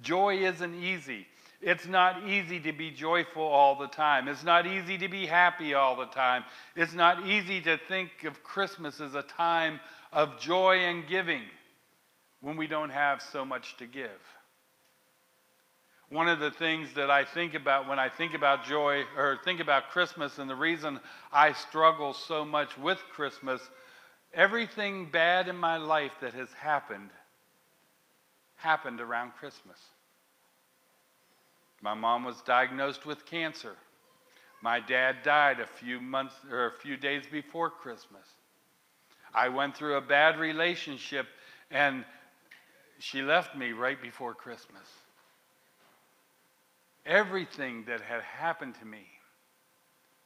Joy 0.02 0.38
isn't 0.46 0.74
easy. 0.82 1.26
It's 1.60 1.86
not 1.86 2.22
easy 2.24 2.60
to 2.60 2.72
be 2.72 2.90
joyful 2.90 3.42
all 3.42 3.74
the 3.74 3.88
time. 3.88 4.28
It's 4.28 4.44
not 4.44 4.66
easy 4.66 4.96
to 4.98 5.08
be 5.08 5.26
happy 5.26 5.74
all 5.74 5.96
the 5.96 6.06
time. 6.06 6.44
It's 6.76 6.94
not 6.94 7.26
easy 7.26 7.60
to 7.62 7.76
think 7.88 8.10
of 8.24 8.44
Christmas 8.44 9.00
as 9.00 9.14
a 9.14 9.22
time 9.22 9.80
of 10.12 10.38
joy 10.38 10.76
and 10.76 11.06
giving 11.06 11.42
when 12.40 12.56
we 12.56 12.66
don't 12.66 12.90
have 12.90 13.20
so 13.22 13.44
much 13.44 13.76
to 13.78 13.86
give. 13.86 14.10
One 16.10 16.28
of 16.28 16.40
the 16.40 16.50
things 16.50 16.94
that 16.94 17.10
I 17.10 17.24
think 17.24 17.54
about 17.54 17.86
when 17.86 17.98
I 17.98 18.08
think 18.08 18.32
about 18.32 18.64
joy 18.64 19.04
or 19.16 19.38
think 19.44 19.60
about 19.60 19.90
Christmas, 19.90 20.38
and 20.38 20.48
the 20.48 20.56
reason 20.56 21.00
I 21.32 21.52
struggle 21.52 22.14
so 22.14 22.44
much 22.44 22.78
with 22.78 22.98
Christmas, 23.12 23.60
everything 24.32 25.10
bad 25.10 25.48
in 25.48 25.56
my 25.56 25.76
life 25.76 26.12
that 26.20 26.32
has 26.32 26.50
happened 26.52 27.10
happened 28.56 29.00
around 29.00 29.32
Christmas. 29.38 29.78
My 31.80 31.94
mom 31.94 32.24
was 32.24 32.40
diagnosed 32.42 33.06
with 33.06 33.24
cancer. 33.24 33.76
My 34.62 34.80
dad 34.80 35.16
died 35.22 35.60
a 35.60 35.66
few 35.66 36.00
months 36.00 36.34
or 36.50 36.66
a 36.66 36.72
few 36.72 36.96
days 36.96 37.22
before 37.30 37.70
Christmas. 37.70 38.26
I 39.32 39.48
went 39.48 39.76
through 39.76 39.96
a 39.96 40.00
bad 40.00 40.40
relationship 40.40 41.26
and 41.70 42.04
she 42.98 43.22
left 43.22 43.56
me 43.56 43.72
right 43.72 44.00
before 44.00 44.34
Christmas. 44.34 44.88
Everything 47.06 47.84
that 47.86 48.00
had 48.00 48.22
happened 48.22 48.74
to 48.80 48.84
me, 48.84 49.06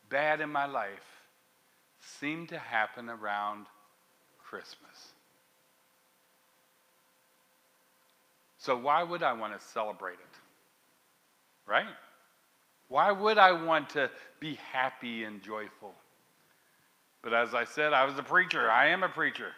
bad 0.09 0.41
in 0.41 0.50
my 0.50 0.67
life, 0.67 1.23
seemed 2.00 2.49
to 2.49 2.59
happen 2.59 3.09
around 3.09 3.67
Christmas. 4.38 5.12
So, 8.59 8.76
why 8.76 9.02
would 9.02 9.23
I 9.23 9.33
want 9.33 9.59
to 9.59 9.67
celebrate 9.67 10.14
it? 10.14 10.38
Right? 11.67 11.87
Why 12.88 13.11
would 13.11 13.38
I 13.38 13.52
want 13.52 13.91
to 13.91 14.11
be 14.38 14.59
happy 14.73 15.25
and 15.25 15.43
joyful? 15.43 15.95
But 17.23 17.35
as 17.35 17.55
I 17.55 17.64
said, 17.64 17.93
I 17.93 18.05
was 18.05 18.19
a 18.19 18.23
preacher. 18.23 18.71
I 18.71 18.88
am 18.88 19.02
a 19.02 19.09
preacher. 19.09 19.52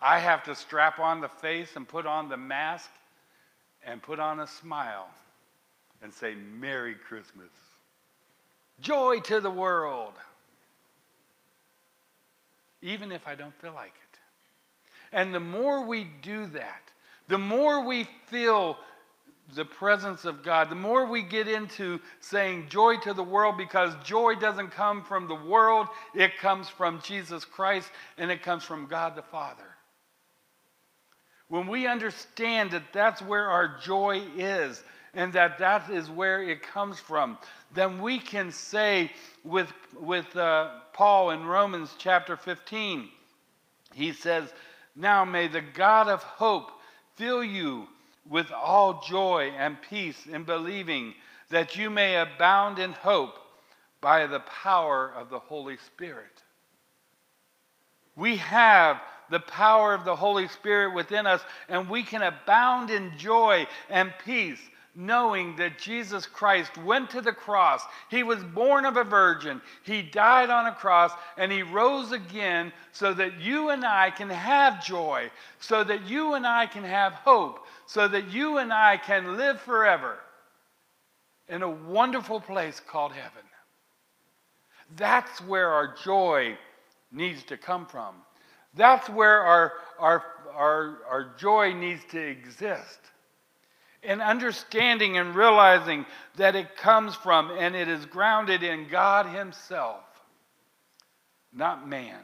I 0.00 0.18
have 0.18 0.44
to 0.44 0.54
strap 0.54 0.98
on 0.98 1.20
the 1.20 1.28
face 1.28 1.76
and 1.76 1.86
put 1.86 2.06
on 2.06 2.28
the 2.28 2.36
mask 2.36 2.90
and 3.84 4.02
put 4.02 4.18
on 4.18 4.40
a 4.40 4.46
smile 4.46 5.08
and 6.02 6.12
say, 6.12 6.34
Merry 6.34 6.94
Christmas. 6.94 7.50
Joy 8.80 9.20
to 9.20 9.40
the 9.40 9.50
world. 9.50 10.14
Even 12.82 13.12
if 13.12 13.26
I 13.26 13.34
don't 13.34 13.54
feel 13.60 13.74
like 13.74 13.88
it. 13.88 14.18
And 15.12 15.34
the 15.34 15.40
more 15.40 15.84
we 15.84 16.08
do 16.22 16.46
that, 16.46 16.82
the 17.28 17.38
more 17.38 17.84
we 17.84 18.08
feel 18.28 18.78
the 19.54 19.64
presence 19.64 20.24
of 20.24 20.42
God, 20.42 20.70
the 20.70 20.76
more 20.76 21.06
we 21.06 21.22
get 21.22 21.48
into 21.48 22.00
saying 22.20 22.68
joy 22.68 22.96
to 22.98 23.12
the 23.12 23.22
world 23.22 23.56
because 23.58 23.92
joy 24.04 24.34
doesn't 24.36 24.70
come 24.70 25.02
from 25.04 25.28
the 25.28 25.34
world, 25.34 25.88
it 26.14 26.38
comes 26.38 26.68
from 26.68 27.00
Jesus 27.02 27.44
Christ 27.44 27.90
and 28.16 28.30
it 28.30 28.42
comes 28.42 28.64
from 28.64 28.86
God 28.86 29.16
the 29.16 29.22
Father. 29.22 29.69
When 31.50 31.66
we 31.66 31.88
understand 31.88 32.70
that 32.70 32.92
that's 32.92 33.20
where 33.20 33.50
our 33.50 33.76
joy 33.82 34.22
is, 34.36 34.82
and 35.14 35.32
that 35.32 35.58
that 35.58 35.90
is 35.90 36.08
where 36.08 36.40
it 36.42 36.62
comes 36.62 37.00
from, 37.00 37.36
then 37.74 38.00
we 38.00 38.20
can 38.20 38.52
say 38.52 39.10
with, 39.42 39.72
with 40.00 40.36
uh, 40.36 40.70
Paul 40.92 41.30
in 41.30 41.44
Romans 41.44 41.90
chapter 41.98 42.36
15, 42.36 43.08
he 43.92 44.12
says, 44.12 44.52
Now 44.94 45.24
may 45.24 45.48
the 45.48 45.60
God 45.60 46.06
of 46.06 46.22
hope 46.22 46.70
fill 47.16 47.42
you 47.42 47.88
with 48.28 48.52
all 48.52 49.02
joy 49.02 49.52
and 49.58 49.76
peace 49.88 50.26
in 50.26 50.44
believing, 50.44 51.14
that 51.48 51.74
you 51.74 51.90
may 51.90 52.14
abound 52.14 52.78
in 52.78 52.92
hope 52.92 53.34
by 54.00 54.28
the 54.28 54.40
power 54.40 55.12
of 55.16 55.30
the 55.30 55.40
Holy 55.40 55.78
Spirit. 55.78 56.44
We 58.14 58.36
have 58.36 59.00
the 59.30 59.40
power 59.40 59.94
of 59.94 60.04
the 60.04 60.16
Holy 60.16 60.48
Spirit 60.48 60.94
within 60.94 61.26
us, 61.26 61.40
and 61.68 61.88
we 61.88 62.02
can 62.02 62.22
abound 62.22 62.90
in 62.90 63.16
joy 63.16 63.66
and 63.88 64.12
peace 64.24 64.60
knowing 64.94 65.54
that 65.56 65.78
Jesus 65.78 66.26
Christ 66.26 66.76
went 66.78 67.10
to 67.10 67.20
the 67.20 67.32
cross. 67.32 67.82
He 68.10 68.22
was 68.22 68.42
born 68.42 68.84
of 68.84 68.96
a 68.96 69.04
virgin. 69.04 69.60
He 69.84 70.02
died 70.02 70.50
on 70.50 70.66
a 70.66 70.74
cross 70.74 71.12
and 71.36 71.50
he 71.52 71.62
rose 71.62 72.12
again 72.12 72.72
so 72.92 73.14
that 73.14 73.40
you 73.40 73.70
and 73.70 73.84
I 73.84 74.10
can 74.10 74.28
have 74.28 74.84
joy, 74.84 75.30
so 75.60 75.84
that 75.84 76.08
you 76.08 76.34
and 76.34 76.46
I 76.46 76.66
can 76.66 76.84
have 76.84 77.12
hope, 77.12 77.66
so 77.86 78.08
that 78.08 78.32
you 78.32 78.58
and 78.58 78.72
I 78.72 78.96
can 78.96 79.36
live 79.36 79.60
forever 79.60 80.18
in 81.48 81.62
a 81.62 81.70
wonderful 81.70 82.40
place 82.40 82.80
called 82.80 83.12
heaven. 83.12 83.42
That's 84.96 85.40
where 85.42 85.68
our 85.68 85.94
joy 86.02 86.58
needs 87.12 87.42
to 87.44 87.56
come 87.56 87.86
from. 87.86 88.14
That's 88.74 89.08
where 89.08 89.40
our, 89.42 89.72
our, 89.98 90.24
our, 90.54 90.98
our 91.08 91.34
joy 91.38 91.72
needs 91.72 92.02
to 92.10 92.20
exist 92.20 92.98
and 94.02 94.22
understanding 94.22 95.18
and 95.18 95.34
realizing 95.34 96.06
that 96.36 96.56
it 96.56 96.76
comes 96.76 97.14
from 97.14 97.50
and 97.50 97.74
it 97.74 97.88
is 97.88 98.06
grounded 98.06 98.62
in 98.62 98.88
God 98.88 99.26
Himself, 99.26 100.04
not 101.52 101.86
man. 101.86 102.20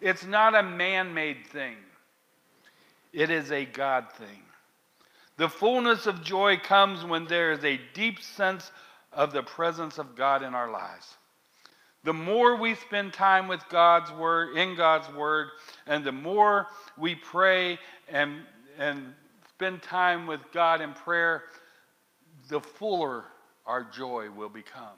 It's 0.00 0.24
not 0.24 0.54
a 0.54 0.62
man 0.62 1.14
made 1.14 1.46
thing, 1.46 1.76
it 3.12 3.30
is 3.30 3.52
a 3.52 3.64
God 3.64 4.12
thing. 4.12 4.42
The 5.36 5.48
fullness 5.48 6.06
of 6.06 6.24
joy 6.24 6.56
comes 6.56 7.04
when 7.04 7.26
there 7.26 7.52
is 7.52 7.64
a 7.64 7.80
deep 7.94 8.20
sense 8.20 8.72
of 9.12 9.32
the 9.32 9.42
presence 9.42 9.98
of 9.98 10.16
God 10.16 10.42
in 10.42 10.52
our 10.52 10.70
lives. 10.70 11.16
The 12.08 12.14
more 12.14 12.56
we 12.56 12.74
spend 12.74 13.12
time 13.12 13.48
with 13.48 13.60
God's 13.68 14.10
word, 14.12 14.56
in 14.56 14.76
God's 14.76 15.14
word, 15.14 15.48
and 15.86 16.02
the 16.02 16.10
more 16.10 16.68
we 16.96 17.14
pray 17.14 17.78
and, 18.08 18.36
and 18.78 19.12
spend 19.50 19.82
time 19.82 20.26
with 20.26 20.40
God 20.50 20.80
in 20.80 20.94
prayer, 20.94 21.42
the 22.48 22.62
fuller 22.62 23.24
our 23.66 23.84
joy 23.84 24.30
will 24.30 24.48
become. 24.48 24.96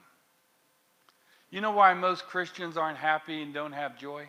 You 1.51 1.61
know 1.61 1.73
why 1.73 1.95
most 1.95 2.27
Christians 2.29 2.77
aren't 2.77 2.99
happy 2.99 3.43
and 3.43 3.53
don't 3.53 3.73
have 3.73 3.99
joy? 3.99 4.29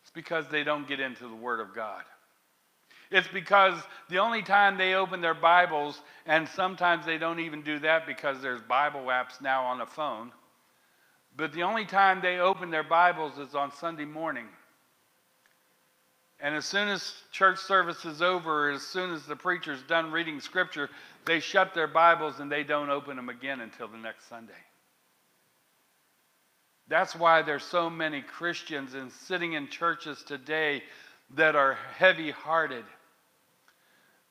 It's 0.00 0.12
because 0.14 0.46
they 0.48 0.64
don't 0.64 0.88
get 0.88 1.00
into 1.00 1.24
the 1.24 1.36
Word 1.36 1.60
of 1.60 1.74
God. 1.74 2.02
It's 3.10 3.28
because 3.28 3.74
the 4.08 4.20
only 4.20 4.40
time 4.40 4.78
they 4.78 4.94
open 4.94 5.20
their 5.20 5.34
Bibles, 5.34 6.00
and 6.24 6.48
sometimes 6.48 7.04
they 7.04 7.18
don't 7.18 7.40
even 7.40 7.60
do 7.60 7.78
that 7.80 8.06
because 8.06 8.40
there's 8.40 8.62
Bible 8.62 9.02
apps 9.02 9.42
now 9.42 9.64
on 9.66 9.76
the 9.76 9.84
phone, 9.84 10.32
but 11.36 11.52
the 11.52 11.62
only 11.62 11.84
time 11.84 12.20
they 12.20 12.38
open 12.38 12.70
their 12.70 12.82
Bibles 12.82 13.38
is 13.38 13.54
on 13.54 13.72
Sunday 13.72 14.04
morning. 14.04 14.46
And 16.42 16.54
as 16.54 16.64
soon 16.64 16.88
as 16.88 17.14
church 17.32 17.58
service 17.58 18.04
is 18.04 18.22
over, 18.22 18.70
as 18.70 18.82
soon 18.82 19.12
as 19.12 19.26
the 19.26 19.36
preacher's 19.36 19.82
done 19.82 20.10
reading 20.10 20.40
scripture, 20.40 20.88
they 21.26 21.38
shut 21.40 21.74
their 21.74 21.86
Bibles 21.86 22.40
and 22.40 22.50
they 22.50 22.64
don't 22.64 22.88
open 22.88 23.16
them 23.16 23.28
again 23.28 23.60
until 23.60 23.88
the 23.88 23.98
next 23.98 24.28
Sunday. 24.28 24.52
That's 26.88 27.14
why 27.14 27.42
there's 27.42 27.62
so 27.62 27.88
many 27.88 28.20
Christians 28.20 28.94
and 28.94 29.12
sitting 29.12 29.52
in 29.52 29.68
churches 29.68 30.24
today 30.26 30.82
that 31.36 31.54
are 31.54 31.78
heavy 31.96 32.30
hearted, 32.30 32.84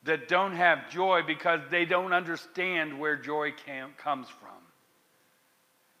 that 0.02 0.28
don't 0.28 0.54
have 0.54 0.90
joy 0.90 1.22
because 1.26 1.60
they 1.70 1.86
don't 1.86 2.12
understand 2.12 2.98
where 2.98 3.16
joy 3.16 3.54
comes 3.96 4.28
from. 4.28 4.59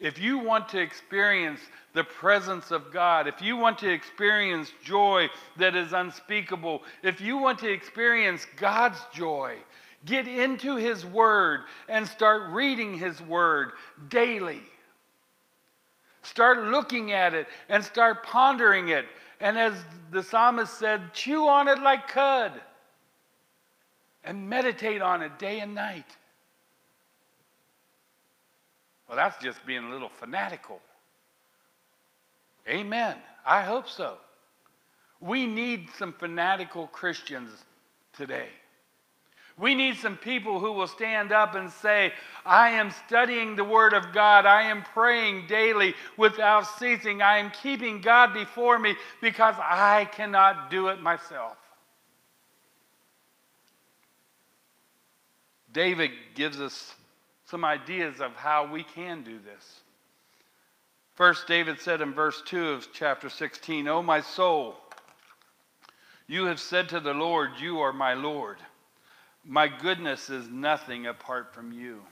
If 0.00 0.18
you 0.18 0.38
want 0.38 0.68
to 0.70 0.80
experience 0.80 1.60
the 1.92 2.04
presence 2.04 2.70
of 2.70 2.90
God, 2.90 3.28
if 3.28 3.42
you 3.42 3.56
want 3.56 3.78
to 3.78 3.90
experience 3.90 4.72
joy 4.82 5.28
that 5.58 5.76
is 5.76 5.92
unspeakable, 5.92 6.82
if 7.02 7.20
you 7.20 7.36
want 7.36 7.58
to 7.58 7.70
experience 7.70 8.46
God's 8.56 8.98
joy, 9.12 9.56
get 10.06 10.26
into 10.26 10.76
His 10.76 11.04
Word 11.04 11.60
and 11.88 12.08
start 12.08 12.50
reading 12.50 12.96
His 12.96 13.20
Word 13.20 13.72
daily. 14.08 14.62
Start 16.22 16.64
looking 16.64 17.12
at 17.12 17.34
it 17.34 17.46
and 17.68 17.84
start 17.84 18.24
pondering 18.24 18.88
it. 18.88 19.04
And 19.40 19.58
as 19.58 19.74
the 20.10 20.22
psalmist 20.22 20.78
said, 20.78 21.12
chew 21.12 21.46
on 21.46 21.68
it 21.68 21.80
like 21.82 22.08
cud 22.08 22.52
and 24.24 24.48
meditate 24.48 25.02
on 25.02 25.22
it 25.22 25.38
day 25.38 25.60
and 25.60 25.74
night. 25.74 26.16
Well, 29.10 29.16
that's 29.16 29.42
just 29.42 29.66
being 29.66 29.82
a 29.82 29.90
little 29.90 30.08
fanatical. 30.08 30.80
Amen. 32.68 33.16
I 33.44 33.62
hope 33.62 33.88
so. 33.88 34.18
We 35.18 35.46
need 35.46 35.88
some 35.98 36.12
fanatical 36.12 36.86
Christians 36.86 37.50
today. 38.16 38.46
We 39.58 39.74
need 39.74 39.96
some 39.96 40.16
people 40.16 40.60
who 40.60 40.70
will 40.70 40.86
stand 40.86 41.32
up 41.32 41.56
and 41.56 41.72
say, 41.72 42.12
I 42.46 42.68
am 42.70 42.92
studying 43.04 43.56
the 43.56 43.64
Word 43.64 43.94
of 43.94 44.12
God. 44.12 44.46
I 44.46 44.62
am 44.62 44.84
praying 44.84 45.48
daily 45.48 45.96
without 46.16 46.68
ceasing. 46.78 47.20
I 47.20 47.38
am 47.38 47.50
keeping 47.50 48.00
God 48.00 48.32
before 48.32 48.78
me 48.78 48.94
because 49.20 49.56
I 49.58 50.04
cannot 50.12 50.70
do 50.70 50.86
it 50.86 51.02
myself. 51.02 51.56
David 55.72 56.12
gives 56.36 56.60
us 56.60 56.94
some 57.50 57.64
ideas 57.64 58.20
of 58.20 58.36
how 58.36 58.70
we 58.70 58.84
can 58.84 59.22
do 59.22 59.38
this. 59.40 59.80
First, 61.14 61.48
David 61.48 61.80
said 61.80 62.00
in 62.00 62.14
verse 62.14 62.40
2 62.46 62.68
of 62.68 62.88
chapter 62.92 63.28
16, 63.28 63.88
O 63.88 64.02
my 64.02 64.20
soul, 64.20 64.76
you 66.28 66.44
have 66.44 66.60
said 66.60 66.88
to 66.90 67.00
the 67.00 67.12
Lord, 67.12 67.50
You 67.58 67.80
are 67.80 67.92
my 67.92 68.14
Lord. 68.14 68.58
My 69.44 69.66
goodness 69.66 70.30
is 70.30 70.48
nothing 70.48 71.06
apart 71.06 71.52
from 71.52 71.72
you. 71.72 72.02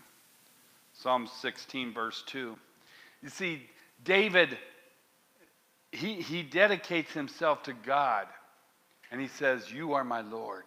Psalm 0.92 1.29
16, 1.40 1.94
verse 1.94 2.24
2. 2.27 2.57
You 3.22 3.29
see, 3.29 3.62
David, 4.03 4.59
he, 5.92 6.14
he 6.14 6.42
dedicates 6.42 7.12
himself 7.12 7.62
to 7.64 7.72
God 7.72 8.27
and 9.12 9.20
he 9.20 9.29
says, 9.29 9.72
You 9.72 9.92
are 9.92 10.05
my 10.05 10.20
Lord 10.20 10.64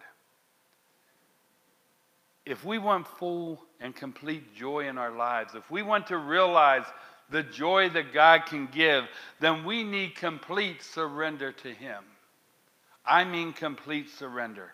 if 2.44 2.64
we 2.64 2.78
want 2.78 3.06
full 3.06 3.62
and 3.80 3.94
complete 3.94 4.54
joy 4.54 4.88
in 4.88 4.98
our 4.98 5.12
lives, 5.12 5.54
if 5.54 5.70
we 5.70 5.82
want 5.82 6.06
to 6.08 6.18
realize 6.18 6.84
the 7.30 7.42
joy 7.42 7.88
that 7.90 8.12
God 8.12 8.46
can 8.46 8.66
give, 8.66 9.04
then 9.40 9.64
we 9.64 9.84
need 9.84 10.14
complete 10.14 10.82
surrender 10.82 11.52
to 11.52 11.72
Him. 11.72 12.02
I 13.06 13.24
mean, 13.24 13.52
complete 13.52 14.10
surrender. 14.10 14.72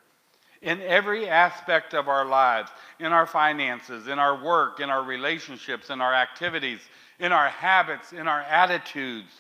In 0.61 0.81
every 0.83 1.29
aspect 1.29 1.95
of 1.95 2.09
our 2.09 2.25
lives, 2.25 2.71
in 2.99 3.13
our 3.13 3.27
finances, 3.27 4.09
in 4.09 4.19
our 4.19 4.43
work, 4.43 4.81
in 4.81 4.91
our 4.91 5.05
relationships, 5.05 5.91
in 5.91 6.01
our 6.01 6.13
activities, 6.13 6.81
in 7.21 7.33
our 7.33 7.49
habits, 7.49 8.13
in 8.13 8.27
our 8.27 8.41
attitudes, 8.41 9.31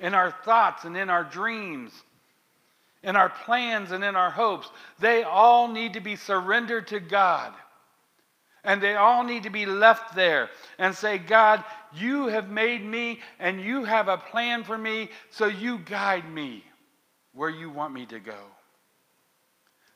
in 0.00 0.14
our 0.14 0.32
thoughts, 0.44 0.84
and 0.84 0.96
in 0.96 1.10
our 1.10 1.24
dreams, 1.24 1.92
in 3.02 3.16
our 3.16 3.28
plans 3.28 3.92
and 3.92 4.02
in 4.02 4.16
our 4.16 4.30
hopes, 4.30 4.68
they 4.98 5.22
all 5.22 5.68
need 5.68 5.94
to 5.94 6.00
be 6.00 6.16
surrendered 6.16 6.88
to 6.88 7.00
God. 7.00 7.52
And 8.64 8.82
they 8.82 8.96
all 8.96 9.24
need 9.24 9.44
to 9.44 9.50
be 9.50 9.66
left 9.66 10.14
there 10.14 10.50
and 10.78 10.94
say, 10.94 11.16
God, 11.18 11.64
you 11.94 12.26
have 12.26 12.50
made 12.50 12.84
me 12.84 13.20
and 13.38 13.60
you 13.60 13.84
have 13.84 14.08
a 14.08 14.18
plan 14.18 14.64
for 14.64 14.76
me, 14.76 15.10
so 15.30 15.46
you 15.46 15.78
guide 15.78 16.30
me 16.30 16.64
where 17.32 17.48
you 17.48 17.70
want 17.70 17.94
me 17.94 18.04
to 18.06 18.18
go. 18.18 18.38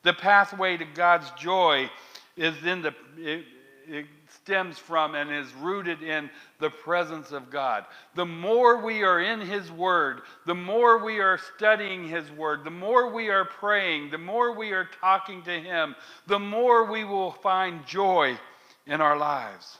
The 0.05 0.12
pathway 0.12 0.77
to 0.77 0.85
God's 0.85 1.31
joy 1.33 1.91
is 2.37 2.55
in 2.65 2.83
the, 2.83 2.95
it, 3.19 3.45
it 3.88 4.07
stems 4.43 4.79
from 4.79 5.15
and 5.15 5.31
is 5.31 5.53
rooted 5.55 6.03
in 6.03 6.29
the 6.59 6.71
presence 6.71 7.33
of 7.33 7.51
God. 7.51 7.85
The 8.15 8.27
more 8.27 8.83
we 8.83 9.03
are 9.03 9.21
in 9.21 9.41
His 9.41 9.71
Word, 9.71 10.23
the 10.47 10.55
more 10.55 11.05
we 11.05 11.21
are 11.21 11.39
studying 11.57 12.09
His 12.09 12.31
Word, 12.33 12.65
the 12.65 12.71
more 12.71 13.13
we 13.13 13.29
are 13.29 13.45
praying, 13.45 14.11
the 14.11 14.19
more 14.19 14.57
we 14.57 14.73
are 14.73 14.89
talking 15.01 15.43
to 15.43 15.61
Him, 15.61 15.95
the 16.27 16.39
more 16.39 16.91
we 16.91 17.05
will 17.05 17.33
find 17.33 17.87
joy 17.87 18.39
in 18.87 19.01
our 19.01 19.17
lives. 19.17 19.79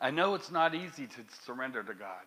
I 0.00 0.10
know 0.10 0.34
it's 0.34 0.50
not 0.50 0.74
easy 0.74 1.06
to 1.06 1.20
surrender 1.44 1.82
to 1.82 1.94
God. 1.94 2.24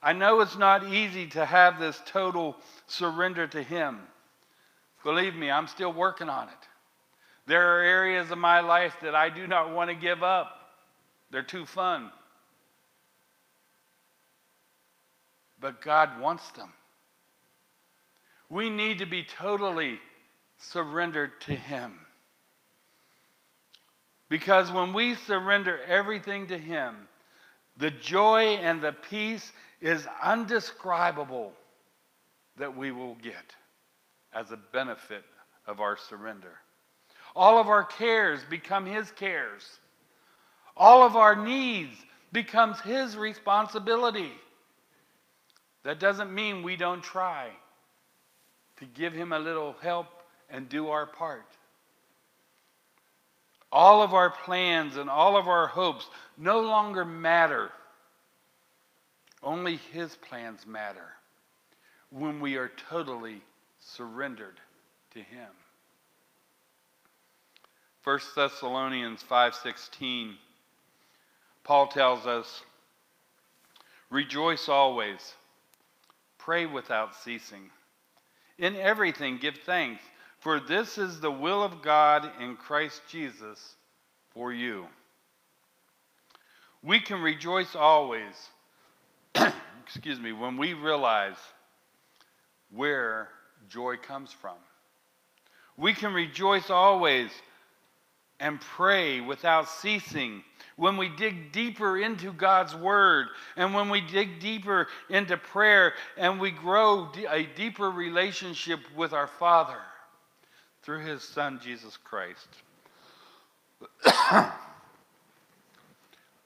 I 0.00 0.12
know 0.12 0.40
it's 0.40 0.56
not 0.56 0.86
easy 0.86 1.26
to 1.28 1.44
have 1.44 1.80
this 1.80 2.00
total 2.06 2.56
surrender 2.86 3.48
to 3.48 3.62
Him. 3.62 3.98
Believe 5.02 5.34
me, 5.34 5.50
I'm 5.50 5.66
still 5.66 5.92
working 5.92 6.28
on 6.28 6.48
it. 6.48 6.68
There 7.46 7.78
are 7.78 7.82
areas 7.82 8.30
of 8.30 8.38
my 8.38 8.60
life 8.60 8.96
that 9.02 9.14
I 9.14 9.28
do 9.30 9.46
not 9.46 9.72
want 9.72 9.90
to 9.90 9.96
give 9.96 10.22
up, 10.22 10.48
they're 11.30 11.42
too 11.42 11.64
fun. 11.64 12.10
But 15.60 15.80
God 15.80 16.20
wants 16.20 16.48
them. 16.52 16.72
We 18.48 18.70
need 18.70 18.98
to 18.98 19.06
be 19.06 19.24
totally 19.24 19.98
surrendered 20.58 21.40
to 21.42 21.52
Him. 21.52 21.94
Because 24.28 24.70
when 24.70 24.92
we 24.92 25.14
surrender 25.14 25.80
everything 25.86 26.48
to 26.48 26.58
Him, 26.58 27.08
the 27.76 27.90
joy 27.90 28.56
and 28.56 28.80
the 28.80 28.92
peace 28.92 29.52
is 29.80 30.06
undescribable 30.22 31.52
that 32.56 32.76
we 32.76 32.90
will 32.90 33.14
get 33.16 33.54
as 34.32 34.50
a 34.50 34.58
benefit 34.72 35.24
of 35.66 35.80
our 35.80 35.96
surrender. 35.96 36.54
All 37.36 37.58
of 37.58 37.68
our 37.68 37.84
cares 37.84 38.40
become 38.48 38.86
His 38.86 39.10
cares. 39.10 39.62
All 40.74 41.02
of 41.02 41.16
our 41.16 41.36
needs 41.36 41.94
becomes 42.32 42.80
His 42.80 43.14
responsibility. 43.14 44.32
That 45.84 46.00
doesn't 46.00 46.34
mean 46.34 46.62
we 46.62 46.76
don't 46.76 47.02
try 47.02 47.50
to 48.78 48.86
give 48.86 49.12
Him 49.12 49.34
a 49.34 49.38
little 49.38 49.76
help 49.82 50.06
and 50.48 50.66
do 50.70 50.88
our 50.88 51.04
part. 51.04 51.44
All 53.70 54.02
of 54.02 54.14
our 54.14 54.30
plans 54.30 54.96
and 54.96 55.10
all 55.10 55.36
of 55.36 55.46
our 55.46 55.66
hopes 55.66 56.08
no 56.38 56.60
longer 56.60 57.04
matter. 57.04 57.70
Only 59.42 59.76
His 59.92 60.16
plans 60.16 60.66
matter 60.66 61.12
when 62.08 62.40
we 62.40 62.56
are 62.56 62.72
totally 62.88 63.42
surrendered 63.78 64.58
to 65.12 65.18
Him. 65.18 65.48
1 68.06 68.20
Thessalonians 68.36 69.20
5:16 69.24 70.36
Paul 71.64 71.88
tells 71.88 72.24
us 72.24 72.62
rejoice 74.10 74.68
always 74.68 75.34
pray 76.38 76.66
without 76.66 77.16
ceasing 77.16 77.68
in 78.58 78.76
everything 78.76 79.38
give 79.38 79.56
thanks 79.66 80.04
For 80.38 80.60
this 80.60 80.98
is 80.98 81.18
the 81.18 81.32
will 81.32 81.64
of 81.64 81.82
God 81.82 82.30
in 82.40 82.56
Christ 82.56 83.02
Jesus 83.08 83.74
for 84.32 84.52
you. 84.52 84.86
We 86.84 87.00
can 87.00 87.20
rejoice 87.20 87.74
always, 87.74 88.50
excuse 89.84 90.20
me, 90.20 90.30
when 90.30 90.56
we 90.56 90.74
realize 90.74 91.38
where 92.70 93.30
joy 93.68 93.96
comes 93.96 94.30
from. 94.30 94.58
We 95.76 95.92
can 95.92 96.14
rejoice 96.14 96.70
always 96.70 97.32
and 98.40 98.60
pray 98.60 99.20
without 99.20 99.68
ceasing 99.68 100.42
when 100.76 100.96
we 100.96 101.08
dig 101.08 101.52
deeper 101.52 101.98
into 101.98 102.32
God's 102.32 102.74
Word 102.74 103.28
and 103.56 103.74
when 103.74 103.88
we 103.88 104.00
dig 104.02 104.40
deeper 104.40 104.88
into 105.08 105.36
prayer 105.36 105.94
and 106.18 106.38
we 106.38 106.50
grow 106.50 107.10
a 107.30 107.44
deeper 107.56 107.90
relationship 107.90 108.80
with 108.94 109.12
our 109.12 109.26
Father 109.26 109.78
through 110.82 111.04
His 111.04 111.22
Son, 111.22 111.58
Jesus 111.62 111.96
Christ. 111.96 112.48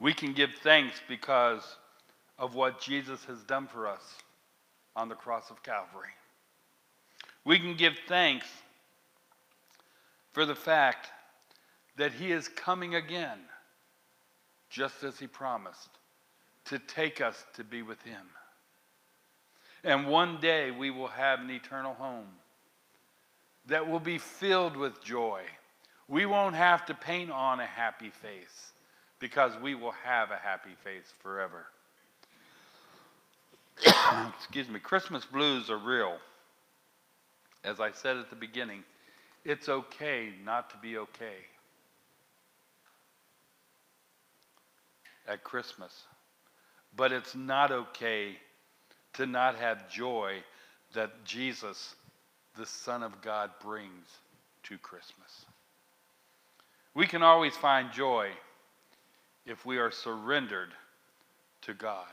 we 0.01 0.15
can 0.15 0.33
give 0.33 0.51
thanks 0.63 1.01
because 1.09 1.77
of 2.39 2.55
what 2.55 2.81
Jesus 2.81 3.25
has 3.25 3.43
done 3.43 3.67
for 3.67 3.87
us 3.87 4.15
on 4.97 5.09
the 5.09 5.15
cross 5.15 5.51
of 5.51 5.63
Calvary. 5.63 6.09
We 7.45 7.59
can 7.59 7.77
give 7.77 7.95
thanks 8.07 8.47
for 10.33 10.47
the 10.47 10.55
fact 10.55 11.09
that 11.97 12.13
He 12.13 12.33
is 12.33 12.49
coming 12.49 12.95
again, 12.95 13.39
just 14.69 15.03
as 15.03 15.19
He 15.19 15.27
promised, 15.27 15.91
to 16.67 16.79
take 16.79 17.21
us 17.21 17.45
to 17.55 17.65
be 17.65 17.83
with 17.83 18.01
Him. 18.03 18.23
And 19.83 20.07
one 20.07 20.41
day 20.41 20.71
we 20.71 20.91
will 20.91 21.09
have 21.09 21.41
an 21.41 21.51
eternal 21.51 21.95
home 21.95 22.29
that 23.67 23.89
will 23.89 24.01
be 24.01 24.19
filled 24.19 24.77
with 24.77 25.03
joy. 25.03 25.43
We 26.09 26.27
won't 26.27 26.57
have 26.57 26.87
to 26.87 26.95
paint 26.95 27.31
on 27.31 27.61
a 27.61 27.67
happy 27.67 28.11
face 28.11 28.73
because 29.21 29.53
we 29.63 29.75
will 29.75 29.95
have 30.05 30.31
a 30.31 30.37
happy 30.37 30.75
face 30.83 31.13
forever. 31.21 31.67
Excuse 34.39 34.69
me, 34.69 34.81
Christmas 34.81 35.25
blues 35.25 35.71
are 35.71 35.79
real. 35.79 36.17
As 37.65 37.81
I 37.81 37.93
said 37.93 38.17
at 38.17 38.31
the 38.31 38.37
beginning, 38.37 38.83
it's 39.45 39.69
okay 39.69 40.31
not 40.45 40.71
to 40.71 40.77
be 40.79 40.99
okay 40.99 41.37
at 45.31 45.45
Christmas. 45.45 46.05
But 46.97 47.13
it's 47.13 47.35
not 47.35 47.71
okay 47.71 48.37
to 49.15 49.27
not 49.27 49.57
have 49.57 49.89
joy 49.89 50.43
that 50.93 51.25
Jesus, 51.25 51.95
the 52.59 52.67
Son 52.67 53.03
of 53.03 53.23
God, 53.23 53.51
brings 53.63 54.09
to 54.65 54.77
Christmas. 54.79 55.47
We 56.95 57.07
can 57.07 57.23
always 57.23 57.57
find 57.57 57.93
joy 57.93 58.31
if 59.47 59.65
we 59.65 59.79
are 59.79 59.93
surrendered 59.93 60.71
to 61.63 61.75
God. 61.75 62.07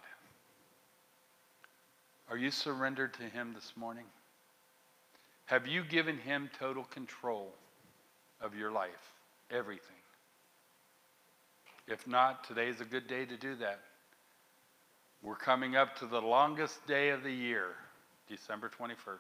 Are 2.29 2.37
you 2.37 2.51
surrendered 2.51 3.13
to 3.15 3.23
Him 3.23 3.53
this 3.55 3.73
morning? 3.75 4.05
Have 5.45 5.65
you 5.65 5.83
given 5.83 6.17
Him 6.17 6.49
total 6.59 6.83
control 6.83 7.53
of 8.41 8.55
your 8.55 8.71
life? 8.71 9.13
Everything. 9.49 9.96
If 11.87 12.05
not, 12.05 12.43
today 12.47 12.67
is 12.67 12.81
a 12.81 12.85
good 12.85 13.07
day 13.07 13.25
to 13.25 13.37
do 13.37 13.55
that. 13.57 13.79
We're 15.23 15.35
coming 15.35 15.75
up 15.75 15.97
to 15.99 16.05
the 16.05 16.21
longest 16.21 16.85
day 16.85 17.09
of 17.09 17.23
the 17.23 17.31
year, 17.31 17.69
December 18.27 18.69
21st. 18.79 19.17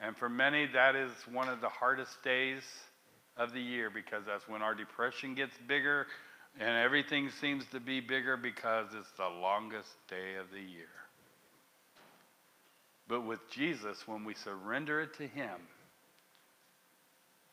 And 0.00 0.16
for 0.16 0.28
many, 0.28 0.66
that 0.72 0.96
is 0.96 1.12
one 1.30 1.48
of 1.48 1.60
the 1.60 1.68
hardest 1.68 2.22
days 2.24 2.62
of 3.36 3.52
the 3.52 3.60
year 3.60 3.88
because 3.88 4.24
that's 4.26 4.48
when 4.48 4.62
our 4.62 4.74
depression 4.74 5.34
gets 5.34 5.54
bigger 5.68 6.06
and 6.58 6.76
everything 6.76 7.30
seems 7.40 7.64
to 7.72 7.80
be 7.80 8.00
bigger 8.00 8.36
because 8.36 8.88
it's 8.98 9.10
the 9.16 9.28
longest 9.28 9.88
day 10.08 10.36
of 10.40 10.50
the 10.50 10.60
year. 10.60 10.88
But 13.08 13.26
with 13.26 13.40
Jesus, 13.50 14.06
when 14.06 14.24
we 14.24 14.34
surrender 14.34 15.00
it 15.00 15.14
to 15.18 15.26
Him, 15.26 15.60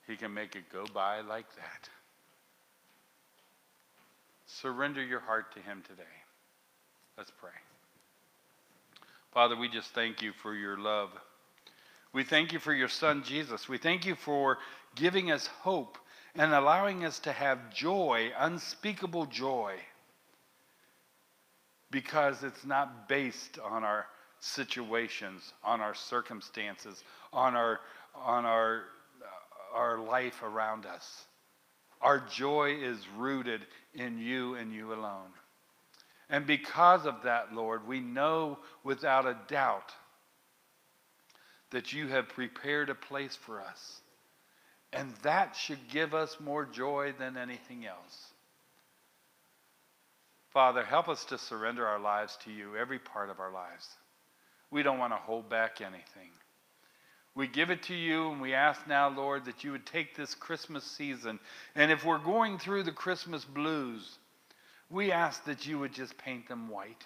He 0.08 0.16
can 0.16 0.34
make 0.34 0.56
it 0.56 0.64
go 0.72 0.86
by 0.94 1.22
like 1.22 1.48
that. 1.56 1.90
Surrender 4.62 5.04
your 5.04 5.20
heart 5.20 5.54
to 5.54 5.62
Him 5.62 5.84
today. 5.88 6.04
Let's 7.18 7.32
pray. 7.40 7.52
Father, 9.34 9.56
we 9.56 9.70
just 9.70 9.94
thank 9.94 10.22
you 10.22 10.34
for 10.42 10.54
your 10.54 10.78
love. 10.78 11.10
We 12.14 12.24
thank 12.24 12.52
you 12.52 12.60
for 12.60 12.74
your 12.74 12.90
Son, 12.90 13.24
Jesus. 13.24 13.70
We 13.70 13.78
thank 13.78 14.06
you 14.06 14.16
for 14.16 14.58
giving 14.96 15.32
us 15.32 15.48
hope 15.48 15.98
and 16.36 16.54
allowing 16.54 17.06
us 17.06 17.20
to 17.20 17.32
have 17.32 17.74
joy, 17.74 18.32
unspeakable 18.38 19.28
joy, 19.28 19.76
because 21.92 22.44
it's 22.44 22.66
not 22.66 23.08
based 23.08 23.60
on 23.60 23.84
our 23.84 24.08
situations, 24.40 25.54
on 25.64 25.80
our 25.80 25.96
circumstances, 25.96 27.04
on 27.32 27.56
our, 27.56 27.80
on 28.16 28.46
our, 28.46 28.84
uh, 29.22 29.78
our 29.78 30.00
life 30.00 30.42
around 30.44 30.86
us. 30.86 31.26
Our 32.02 32.20
joy 32.20 32.78
is 32.82 32.98
rooted 33.18 33.66
in 33.94 34.18
you 34.20 34.56
and 34.56 34.74
you 34.74 34.94
alone. 34.94 35.30
And 36.30 36.46
because 36.46 37.06
of 37.06 37.24
that, 37.24 37.54
Lord, 37.54 37.88
we 37.88 38.00
know 38.00 38.60
without 38.84 39.26
a 39.26 39.38
doubt 39.48 39.92
that 41.72 41.94
you 41.94 42.08
have 42.08 42.30
prepared 42.30 42.90
a 42.90 42.96
place 42.96 43.36
for 43.36 43.62
us. 43.62 44.02
And 44.92 45.14
that 45.24 45.56
should 45.56 45.90
give 45.92 46.14
us 46.14 46.36
more 46.40 46.66
joy 46.66 47.14
than 47.20 47.38
anything 47.38 47.86
else. 47.86 48.34
Father, 50.52 50.84
help 50.84 51.10
us 51.10 51.26
to 51.26 51.38
surrender 51.38 51.86
our 51.86 52.00
lives 52.00 52.38
to 52.46 52.52
you, 52.52 52.76
every 52.76 52.98
part 52.98 53.30
of 53.30 53.40
our 53.40 53.52
lives. 53.52 53.88
We 54.72 54.82
don't 54.82 54.98
want 54.98 55.14
to 55.14 55.18
hold 55.18 55.50
back 55.50 55.82
anything. 55.82 56.32
We 57.36 57.48
give 57.48 57.70
it 57.70 57.84
to 57.84 57.96
you 57.96 58.32
and 58.32 58.42
we 58.42 58.54
ask 58.54 58.86
now, 58.88 59.10
Lord, 59.10 59.46
that 59.46 59.64
you 59.64 59.72
would 59.72 59.86
take 59.86 60.16
this 60.16 60.36
Christmas 60.36 60.84
season. 60.84 61.40
And 61.76 61.92
if 61.92 62.04
we're 62.04 62.18
going 62.18 62.58
through 62.58 62.84
the 62.84 62.92
Christmas 62.92 63.46
blues, 63.46 64.18
we 64.90 65.12
ask 65.12 65.46
that 65.46 65.66
you 65.66 65.80
would 65.80 65.94
just 65.94 66.18
paint 66.18 66.48
them 66.48 66.70
white 66.70 67.06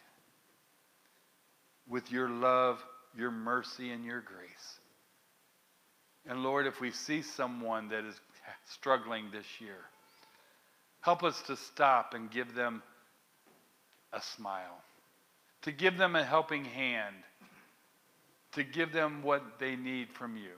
with 1.88 2.12
your 2.12 2.30
love, 2.30 2.84
your 3.16 3.32
mercy, 3.32 3.92
and 3.92 4.06
your 4.06 4.22
grace. 4.22 4.80
And 6.26 6.42
Lord, 6.42 6.66
if 6.66 6.80
we 6.80 6.92
see 6.92 7.22
someone 7.22 7.90
that 7.90 8.06
is 8.06 8.16
struggling 8.70 9.26
this 9.32 9.46
year, 9.60 9.80
help 11.02 11.24
us 11.24 11.42
to 11.44 11.58
stop 11.58 12.14
and 12.14 12.32
give 12.32 12.56
them 12.56 12.82
a 14.14 14.22
smile, 14.22 14.82
to 15.64 15.72
give 15.72 15.98
them 15.98 16.16
a 16.16 16.24
helping 16.24 16.64
hand, 16.64 17.16
to 18.56 18.64
give 18.64 18.92
them 18.92 19.22
what 19.24 19.60
they 19.60 19.76
need 19.76 20.10
from 20.12 20.38
you. 20.38 20.52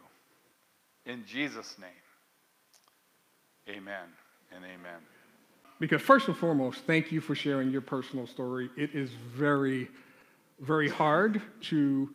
In 1.05 1.23
Jesus' 1.25 1.75
name, 1.79 1.89
amen 3.69 4.07
and 4.53 4.63
amen. 4.63 4.99
Because, 5.79 6.01
first 6.01 6.27
and 6.27 6.37
foremost, 6.37 6.81
thank 6.87 7.11
you 7.11 7.21
for 7.21 7.35
sharing 7.35 7.69
your 7.69 7.81
personal 7.81 8.25
story. 8.27 8.69
It 8.77 8.95
is 8.95 9.11
very, 9.35 9.89
very 10.59 10.89
hard 10.89 11.41
to, 11.63 12.09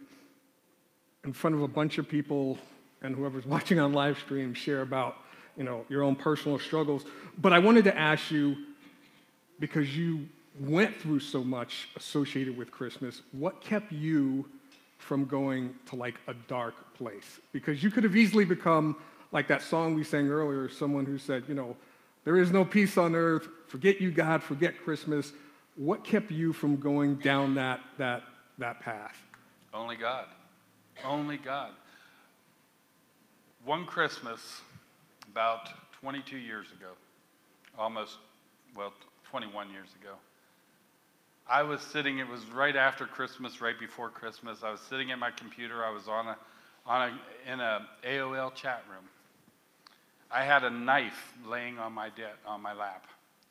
in 1.25 1.33
front 1.33 1.57
of 1.57 1.63
a 1.63 1.69
bunch 1.69 1.99
of 1.99 2.09
people 2.09 2.59
and 3.03 3.15
whoever's 3.15 3.47
watching 3.57 3.79
on 3.79 3.93
live 3.93 4.19
stream, 4.19 4.55
share 4.55 4.81
about 4.83 5.17
you 5.57 5.65
know, 5.65 5.85
your 5.89 6.03
own 6.03 6.17
personal 6.17 6.59
struggles. 6.59 7.05
But 7.39 7.53
I 7.53 7.59
wanted 7.59 7.85
to 7.85 7.97
ask 7.97 8.31
you, 8.31 8.57
because 9.59 9.95
you 9.95 10.27
went 10.59 10.97
through 10.97 11.21
so 11.21 11.45
much 11.45 11.89
associated 11.97 12.57
with 12.57 12.71
Christmas, 12.71 13.21
what 13.33 13.61
kept 13.61 13.93
you 13.93 14.47
from 15.01 15.25
going 15.25 15.75
to 15.87 15.97
like 15.97 16.17
a 16.29 16.35
dark 16.47 16.95
place? 16.95 17.41
Because 17.53 17.83
you 17.83 17.91
could 17.91 18.05
have 18.05 18.17
easily 18.17 18.45
become 18.45 18.97
like 19.33 19.49
that 19.49 19.63
song 19.63 19.95
we 19.95 20.05
sang 20.05 20.29
earlier, 20.29 20.69
someone 20.69 21.05
who 21.05 21.19
said, 21.19 21.45
you 21.49 21.55
know, 21.55 21.77
there 22.25 22.37
is 22.37 22.51
no 22.51 22.65
peace 22.65 22.99
on 22.99 23.15
earth, 23.15 23.49
forget 23.67 24.01
you, 24.01 24.11
God, 24.11 24.43
forget 24.43 24.83
Christmas. 24.83 25.33
What 25.77 26.05
kept 26.05 26.31
you 26.31 26.53
from 26.53 26.77
going 26.77 27.17
down 27.17 27.55
that, 27.55 27.81
that, 27.97 28.25
that 28.59 28.81
path? 28.81 29.17
Only 29.73 29.97
God. 29.97 30.27
Only 31.05 31.39
God. 31.39 31.71
One 33.65 33.87
Christmas, 33.87 34.61
about 35.31 35.71
22 36.01 36.37
years 36.37 36.67
ago, 36.73 36.93
almost, 37.79 38.17
well, 38.77 38.93
21 39.31 39.71
years 39.71 39.89
ago, 40.01 40.15
I 41.51 41.65
was 41.65 41.81
sitting, 41.81 42.21
it 42.21 42.29
was 42.29 42.47
right 42.53 42.77
after 42.77 43.07
Christmas, 43.07 43.61
right 43.61 43.79
before 43.79 44.09
Christmas. 44.09 44.63
I 44.63 44.71
was 44.71 44.79
sitting 44.89 45.11
at 45.11 45.19
my 45.19 45.33
computer. 45.33 45.85
I 45.85 45.91
was 45.91 46.07
on 46.07 46.29
a, 46.29 46.37
on 46.87 47.11
a, 47.11 47.53
in 47.53 47.59
a 47.59 47.89
AOL 48.07 48.55
chat 48.55 48.85
room. 48.89 49.05
I 50.31 50.45
had 50.45 50.63
a 50.63 50.71
knife 50.71 51.33
laying 51.45 51.77
on 51.81 51.93
my, 51.93 52.09
de- 52.11 52.31
on 52.47 52.63
my 52.63 52.73
lap. 52.73 53.05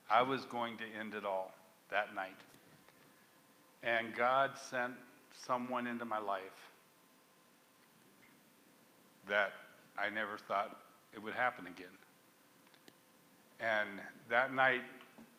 I 0.10 0.22
was 0.22 0.46
going 0.46 0.78
to 0.78 0.84
end 0.98 1.14
it 1.14 1.26
all 1.26 1.52
that 1.92 2.16
night. 2.16 2.38
And 3.84 4.16
God 4.16 4.52
sent 4.70 4.94
someone 5.46 5.86
into 5.86 6.06
my 6.06 6.20
life 6.20 6.42
that 9.28 9.52
I 9.98 10.10
never 10.10 10.38
thought 10.48 10.80
it 11.14 11.22
would 11.22 11.34
happen 11.34 11.68
again. 11.68 11.88
And 13.60 13.90
that 14.30 14.54
night, 14.54 14.84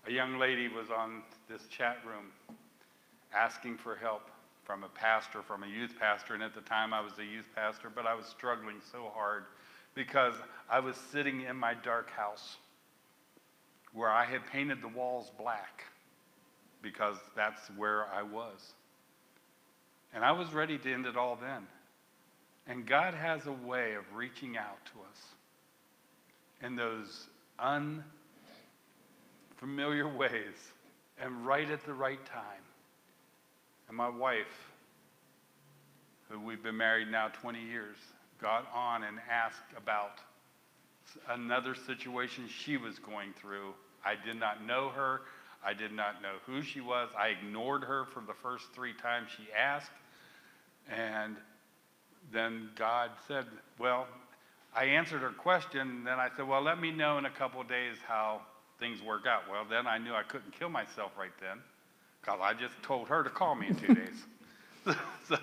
a 0.07 0.13
young 0.13 0.39
lady 0.39 0.69
was 0.69 0.91
on 0.91 1.23
this 1.49 1.67
chat 1.69 1.99
room 2.07 2.27
asking 3.35 3.77
for 3.77 3.97
help 3.97 4.31
from 4.65 4.85
a 4.85 4.89
pastor, 4.89 5.43
from 5.43 5.63
a 5.63 5.67
youth 5.67 5.95
pastor. 5.99 6.35
And 6.35 6.43
at 6.43 6.55
the 6.55 6.61
time, 6.63 6.93
I 6.93 7.01
was 7.01 7.13
a 7.19 7.25
youth 7.25 7.47
pastor, 7.55 7.91
but 7.95 8.07
I 8.07 8.15
was 8.15 8.27
struggling 8.27 8.81
so 8.93 9.11
hard 9.15 9.45
because 9.95 10.35
I 10.71 10.81
was 10.81 10.97
sitting 10.97 11.43
in 11.43 11.57
my 11.57 11.75
dark 11.75 12.11
house 12.11 12.57
where 13.93 14.11
I 14.11 14.25
had 14.25 14.47
painted 14.47 14.81
the 14.81 14.89
walls 14.89 15.31
black 15.39 15.85
because 16.83 17.17
that's 17.37 17.61
where 17.77 18.07
I 18.13 18.23
was. 18.23 18.75
And 20.15 20.25
I 20.25 20.33
was 20.33 20.53
ready 20.53 20.79
to 20.79 20.93
end 20.93 21.07
it 21.07 21.17
all 21.17 21.37
then. 21.41 21.67
And 22.67 22.87
God 22.87 23.15
has 23.15 23.47
a 23.47 23.53
way 23.53 23.95
of 23.95 24.05
reaching 24.15 24.57
out 24.57 24.79
to 24.87 25.01
us 25.01 25.21
in 26.63 26.77
those 26.77 27.27
unfamiliar 29.61 30.09
ways 30.09 30.73
and 31.21 31.47
right 31.47 31.71
at 31.71 31.85
the 31.85 31.93
right 31.93 32.25
time. 32.27 32.63
And 33.89 33.97
my 33.97 34.09
wife, 34.09 34.71
who 36.29 36.41
we've 36.41 36.63
been 36.63 36.77
married 36.77 37.09
now 37.11 37.29
20 37.29 37.61
years, 37.63 37.97
got 38.41 38.67
on 38.75 39.05
and 39.05 39.19
asked 39.31 39.59
about 39.77 40.19
another 41.29 41.75
situation 41.75 42.49
she 42.49 42.77
was 42.77 42.99
going 42.99 43.33
through. 43.41 43.75
I 44.05 44.15
did 44.25 44.39
not 44.39 44.65
know 44.65 44.89
her. 44.91 45.23
I 45.65 45.75
did 45.75 45.93
not 45.93 46.23
know 46.23 46.35
who 46.47 46.63
she 46.63 46.81
was. 46.81 47.11
I 47.19 47.29
ignored 47.29 47.85
her 47.85 48.07
for 48.07 48.21
the 48.21 48.33
first 48.43 48.65
three 48.75 48.95
times 48.95 49.29
she 49.37 49.53
asked. 49.53 49.91
And 50.91 51.37
then 52.33 52.71
God 52.77 53.11
said, 53.29 53.45
Well, 53.79 54.07
I 54.75 54.85
answered 54.85 55.21
her 55.21 55.31
question. 55.31 55.81
And 55.81 56.07
then 56.07 56.19
I 56.19 56.29
said, 56.35 56.49
Well, 56.49 56.63
let 56.63 56.81
me 56.81 56.93
know 56.93 57.19
in 57.19 57.27
a 57.27 57.31
couple 57.31 57.63
days 57.65 57.97
how 58.07 58.41
things 58.81 59.03
work 59.03 59.27
out. 59.27 59.43
Well, 59.51 59.65
then 59.69 59.87
I 59.87 59.99
knew 59.99 60.15
I 60.15 60.23
couldn't 60.23 60.53
kill 60.59 60.71
myself 60.71 61.13
right 61.19 61.31
then 61.41 61.59
because 62.21 62.41
I 62.43 62.55
just 62.55 62.75
told 62.83 63.09
her 63.09 63.23
to 63.23 63.31
call 63.31 63.55
me 63.55 63.69
in 63.69 63.77
two 63.77 63.95
days. 63.95 64.27
so 65.29 65.37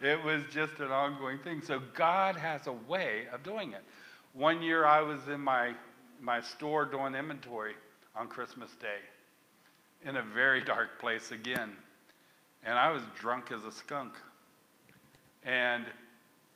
it 0.00 0.22
was 0.24 0.42
just 0.50 0.80
an 0.80 0.90
ongoing 0.90 1.38
thing. 1.38 1.62
So 1.62 1.80
God 1.94 2.36
has 2.36 2.66
a 2.66 2.72
way 2.72 3.26
of 3.32 3.42
doing 3.42 3.72
it. 3.72 3.82
One 4.32 4.62
year 4.62 4.84
I 4.84 5.02
was 5.02 5.20
in 5.28 5.40
my, 5.40 5.74
my 6.20 6.40
store 6.40 6.84
doing 6.84 7.14
inventory 7.14 7.74
on 8.16 8.28
Christmas 8.28 8.70
Day 8.80 10.08
in 10.08 10.16
a 10.16 10.22
very 10.22 10.60
dark 10.64 10.98
place 10.98 11.30
again. 11.30 11.70
And 12.64 12.78
I 12.78 12.90
was 12.90 13.02
drunk 13.18 13.52
as 13.52 13.64
a 13.64 13.72
skunk. 13.72 14.12
And 15.44 15.84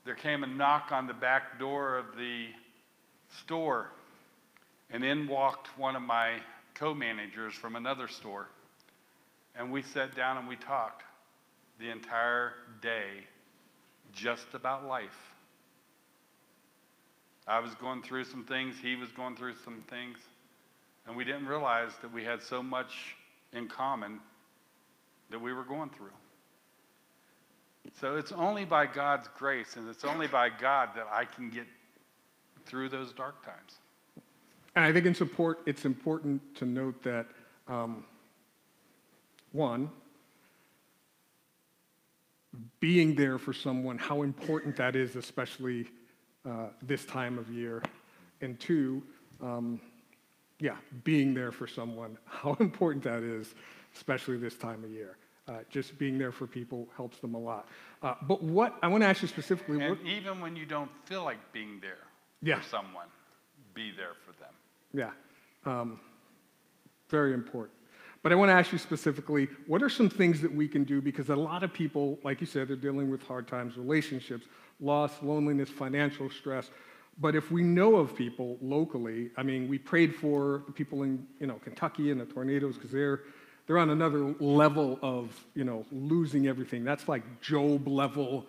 there 0.05 0.15
came 0.15 0.45
a 0.45 0.47
knock 0.47 0.93
on 0.93 1.07
the 1.07 1.15
back 1.15 1.59
door 1.59 1.97
of 1.97 2.17
the 2.17 2.47
store. 3.41 3.91
And 4.95 5.03
in 5.05 5.27
walked 5.27 5.77
one 5.77 5.97
of 5.97 6.03
my 6.03 6.35
co 6.75 6.95
managers 6.95 7.53
from 7.53 7.75
another 7.75 8.07
store. 8.07 8.47
And 9.57 9.73
we 9.73 9.83
sat 9.83 10.15
down 10.15 10.37
and 10.37 10.47
we 10.47 10.55
talked 10.55 11.03
the 11.81 11.91
entire 11.91 12.53
day 12.81 13.27
just 14.13 14.47
about 14.55 14.87
life. 14.87 15.35
I 17.49 17.59
was 17.59 17.75
going 17.75 18.05
through 18.05 18.23
some 18.23 18.45
things, 18.45 18.77
he 18.81 18.95
was 18.95 19.11
going 19.11 19.35
through 19.35 19.57
some 19.65 19.83
things, 19.91 20.17
and 21.09 21.17
we 21.17 21.25
didn't 21.25 21.47
realize 21.47 21.91
that 22.01 22.13
we 22.13 22.23
had 22.23 22.41
so 22.41 22.63
much 22.63 23.17
in 23.53 23.67
common 23.67 24.21
that 25.31 25.41
we 25.41 25.53
were 25.53 25.65
going 25.65 25.91
through. 25.91 26.15
So 28.01 28.15
it's 28.17 28.31
only 28.31 28.65
by 28.65 28.87
God's 28.87 29.29
grace 29.37 29.75
and 29.75 29.89
it's 29.89 30.05
only 30.05 30.29
by 30.29 30.51
God 30.51 30.91
that 30.95 31.09
I 31.13 31.25
can 31.25 31.51
get 31.51 31.67
through 32.65 32.91
those 32.91 33.13
dark 33.13 33.45
times. 33.45 33.81
And 34.77 34.85
I 34.85 34.93
think 34.93 35.07
in 35.07 35.15
support, 35.15 35.61
it's 35.67 35.85
important 35.85 36.43
to 36.57 36.65
note 36.65 37.03
that, 37.05 37.27
um, 37.69 38.05
one, 39.53 39.89
being 42.81 43.15
there 43.15 43.39
for 43.39 43.53
someone, 43.53 43.99
how 43.99 44.23
important 44.23 44.77
that 44.77 44.97
is, 44.97 45.17
especially 45.17 45.87
uh, 46.45 46.69
this 46.83 47.05
time 47.05 47.39
of 47.39 47.49
year. 47.51 47.83
And 48.41 48.59
two, 48.59 49.03
um, 49.41 49.81
yeah, 50.61 50.77
being 51.05 51.35
there 51.35 51.53
for 51.53 51.67
someone, 51.67 52.19
how 52.25 52.55
important 52.61 53.05
that 53.05 53.23
is, 53.23 53.55
especially 53.95 54.37
this 54.39 54.57
time 54.57 54.83
of 54.85 54.91
year. 54.91 55.17
Uh, 55.47 55.59
just 55.69 55.99
being 55.99 56.19
there 56.19 56.33
for 56.33 56.47
people 56.47 56.89
helps 56.97 57.19
them 57.19 57.35
a 57.35 57.39
lot. 57.39 57.69
Uh, 58.03 58.15
but 58.23 58.43
what 58.43 58.77
I 58.83 58.89
want 58.89 59.03
to 59.03 59.07
ask 59.07 59.21
you 59.23 59.29
specifically, 59.29 59.79
And 59.81 59.91
what, 59.99 60.07
even 60.07 60.41
when 60.41 60.57
you 60.57 60.65
don't 60.65 60.91
feel 61.05 61.23
like 61.23 61.53
being 61.53 61.81
there 61.81 61.99
Yeah. 62.43 62.61
for 62.61 62.69
someone, 62.69 63.07
be 63.75 63.91
there 63.91 64.15
for 64.25 64.33
them. 64.41 64.54
Yeah, 64.95 65.11
um, 65.67 66.01
very 67.09 67.35
important. 67.35 67.75
But 68.23 68.33
I 68.33 68.37
want 68.37 68.49
to 68.49 68.55
ask 68.55 68.73
you 68.73 68.79
specifically, 68.79 69.49
what 69.67 69.83
are 69.83 69.91
some 69.91 70.09
things 70.09 70.41
that 70.41 70.55
we 70.55 70.67
can 70.67 70.85
do? 70.85 71.03
Because 71.03 71.29
a 71.29 71.37
lot 71.37 71.63
of 71.63 71.75
people, 71.75 72.19
like 72.25 72.41
you 72.41 72.47
said, 72.47 72.69
they're 72.69 72.77
dealing 72.77 73.11
with 73.11 73.23
hard 73.23 73.47
times, 73.47 73.77
relationships, 73.77 74.47
loss, 74.81 75.13
loneliness, 75.23 75.69
financial 75.69 76.31
stress. 76.31 76.71
But 77.21 77.37
if 77.37 77.51
we 77.51 77.63
know 77.63 77.97
of 77.97 78.17
people 78.17 78.57
locally, 78.63 79.31
I 79.37 79.43
mean, 79.43 79.69
we 79.69 79.77
prayed 79.77 80.15
for 80.15 80.63
the 80.67 80.73
people 80.73 81.03
in 81.03 81.27
you 81.39 81.47
know 81.47 81.61
Kentucky 81.63 82.11
and 82.11 82.21
the 82.21 82.25
tornadoes 82.25 82.77
because 82.77 82.91
they're 82.91 83.21
they're 83.67 83.79
on 83.79 83.91
another 83.91 84.35
level 84.41 84.99
of 85.03 85.45
you 85.55 85.65
know 85.65 85.85
losing 85.93 86.47
everything. 86.47 86.83
That's 86.83 87.09
like 87.09 87.43
Job 87.43 87.87
level 87.87 88.47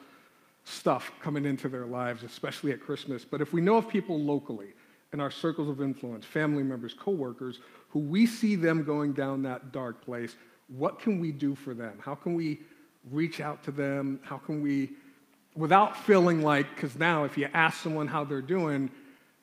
stuff 0.63 1.11
coming 1.21 1.45
into 1.45 1.69
their 1.69 1.85
lives, 1.85 2.23
especially 2.23 2.71
at 2.71 2.79
Christmas. 2.79 3.25
But 3.25 3.41
if 3.41 3.51
we 3.51 3.61
know 3.61 3.75
of 3.75 3.87
people 3.89 4.19
locally 4.19 4.73
in 5.15 5.21
our 5.21 5.31
circles 5.31 5.69
of 5.69 5.81
influence, 5.81 6.25
family 6.25 6.61
members, 6.61 6.93
coworkers, 6.93 7.61
who 7.87 7.99
we 7.99 8.25
see 8.25 8.57
them 8.57 8.83
going 8.83 9.13
down 9.13 9.41
that 9.41 9.71
dark 9.71 10.03
place, 10.03 10.35
what 10.67 10.99
can 10.99 11.21
we 11.21 11.31
do 11.31 11.55
for 11.55 11.73
them? 11.73 11.97
How 12.01 12.15
can 12.15 12.33
we 12.33 12.59
reach 13.09 13.39
out 13.39 13.63
to 13.63 13.71
them? 13.71 14.19
How 14.23 14.37
can 14.37 14.61
we, 14.61 14.89
without 15.55 15.95
feeling 15.95 16.41
like, 16.41 16.67
because 16.75 16.97
now 16.97 17.23
if 17.23 17.37
you 17.37 17.47
ask 17.53 17.81
someone 17.81 18.09
how 18.09 18.25
they're 18.25 18.41
doing, 18.41 18.91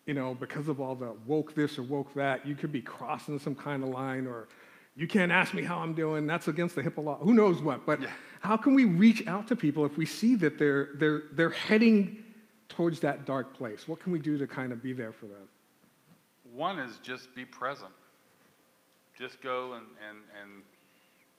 you 0.04 0.12
know, 0.12 0.35
because 0.35 0.68
of 0.68 0.78
all 0.78 0.94
the 0.94 1.14
woke 1.24 1.54
this 1.54 1.78
or 1.78 1.85
woke 1.85 2.12
that, 2.12 2.46
you 2.46 2.54
could 2.54 2.70
be 2.70 2.82
crossing 2.82 3.38
some 3.38 3.54
kind 3.54 3.82
of 3.82 3.88
line 3.88 4.26
or 4.26 4.48
you 4.94 5.08
can't 5.08 5.32
ask 5.32 5.54
me 5.54 5.62
how 5.62 5.78
I'm 5.78 5.94
doing. 5.94 6.26
That's 6.26 6.48
against 6.48 6.74
the 6.74 6.82
HIPAA 6.82 7.02
law. 7.02 7.16
Who 7.16 7.32
knows 7.32 7.62
what? 7.62 7.87
But 7.87 8.00
how 8.40 8.58
can 8.58 8.74
we 8.74 8.85
reach 8.85 9.26
out 9.26 9.48
to 9.48 9.56
people 9.56 9.87
if 9.87 9.96
we 9.96 10.04
see 10.04 10.35
that 10.35 10.58
they're, 10.58 10.90
they're, 10.96 11.22
they're 11.32 11.48
heading 11.48 12.22
towards 12.68 13.00
that 13.00 13.24
dark 13.24 13.54
place? 13.54 13.88
What 13.88 14.00
can 14.00 14.12
we 14.12 14.18
do 14.18 14.37
to 14.37 14.46
kind 14.46 14.70
of 14.70 14.82
be 14.82 14.92
there 14.92 15.12
for 15.12 15.24
them? 15.24 15.48
One 16.54 16.78
is 16.78 16.98
just 17.02 17.34
be 17.34 17.44
present. 17.44 17.92
Just 19.18 19.40
go 19.40 19.74
and, 19.74 19.86
and, 20.08 20.18
and 20.42 20.62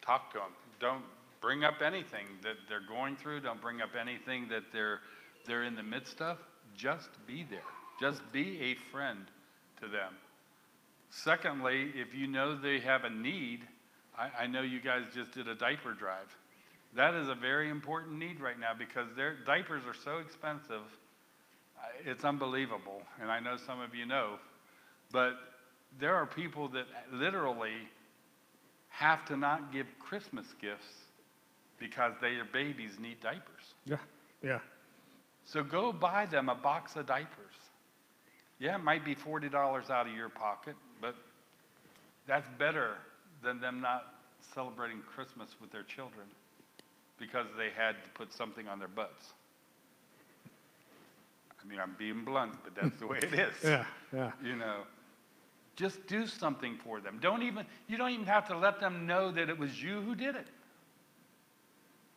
talk 0.02 0.32
to 0.34 0.40
them. 0.40 0.52
Don't 0.80 1.04
bring 1.42 1.64
up 1.64 1.82
anything 1.82 2.26
that 2.42 2.56
they're 2.68 2.88
going 2.88 3.16
through. 3.16 3.42
Don't 3.42 3.62
bring 3.62 3.82
up 3.82 3.90
anything 4.00 4.48
that 4.50 4.64
they're, 4.72 5.00
they're 5.46 5.64
in 5.64 5.76
the 5.76 5.84
midst 5.84 6.22
of. 6.22 6.38
Just 6.76 7.10
be 7.28 7.46
there. 7.50 7.60
Just 8.00 8.22
be 8.32 8.60
a 8.62 8.76
friend 8.92 9.26
to 9.82 9.88
them. 9.88 10.14
Secondly, 11.10 11.92
if 11.96 12.16
you 12.16 12.26
know 12.26 12.56
they 12.56 12.80
have 12.80 13.04
a 13.04 13.10
need, 13.10 13.62
I, 14.18 14.44
I 14.44 14.48
know 14.48 14.62
you 14.62 14.80
guys 14.82 15.04
just 15.14 15.32
did 15.32 15.48
a 15.48 15.56
diaper 15.56 15.94
drive. 15.94 16.36
That 16.96 17.14
is 17.14 17.28
a 17.28 17.36
very 17.36 17.70
important 17.70 18.18
need 18.18 18.40
right 18.40 18.60
now 18.60 18.72
because 18.78 19.08
their 19.16 19.36
diapers 19.46 19.84
are 19.86 19.96
so 20.04 20.20
expensive. 20.20 20.82
It's 22.06 22.24
unbelievable. 22.24 23.02
And 23.22 23.32
I 23.32 23.40
know 23.40 23.58
some 23.58 23.82
of 23.82 23.94
you 23.94 24.06
know. 24.06 24.38
But 25.14 25.36
there 26.00 26.16
are 26.16 26.26
people 26.26 26.68
that 26.70 26.86
literally 27.14 27.88
have 28.90 29.24
to 29.26 29.38
not 29.38 29.72
give 29.72 29.88
Christmas 30.00 30.48
gifts 30.60 31.06
because 31.80 32.14
their 32.20 32.44
babies 32.52 32.98
need 33.00 33.22
diapers. 33.22 33.76
Yeah, 33.86 33.98
yeah. 34.44 34.60
So 35.46 35.64
go 35.64 35.94
buy 35.94 36.26
them 36.26 36.50
a 36.50 36.56
box 36.56 36.96
of 36.96 37.06
diapers. 37.06 37.30
Yeah, 38.60 38.76
it 38.76 38.84
might 38.84 39.06
be 39.06 39.16
$40 39.16 39.54
out 39.90 40.08
of 40.08 40.14
your 40.14 40.30
pocket, 40.30 40.76
but 41.02 41.16
that's 42.28 42.48
better 42.58 42.96
than 43.44 43.60
them 43.60 43.82
not 43.82 44.16
celebrating 44.54 45.02
Christmas 45.02 45.50
with 45.62 45.72
their 45.72 45.84
children 45.84 46.26
because 47.20 47.48
they 47.58 47.70
had 47.76 47.96
to 48.04 48.10
put 48.12 48.34
something 48.34 48.68
on 48.68 48.80
their 48.80 48.88
butts. 48.88 49.34
I 51.64 51.70
mean, 51.70 51.80
I'm 51.80 51.96
being 51.98 52.24
blunt, 52.24 52.54
but 52.64 52.76
that's 52.76 53.00
the 53.00 53.08
way 53.08 53.20
it 53.20 53.34
is. 53.34 53.54
Yeah, 53.64 53.86
yeah. 54.14 54.32
You 54.44 54.56
know, 54.56 54.82
just 55.76 56.06
do 56.08 56.28
something 56.28 56.78
for 56.84 57.00
them. 57.00 57.20
Don't 57.22 57.44
even, 57.44 57.66
you 57.88 57.98
don't 57.98 58.12
even 58.12 58.26
have 58.26 58.48
to 58.50 58.58
let 58.58 58.80
them 58.80 59.08
know 59.08 59.32
that 59.32 59.50
it 59.50 59.58
was 59.58 59.82
you 59.82 60.02
who 60.02 60.16
did 60.16 60.36
it. 60.36 60.48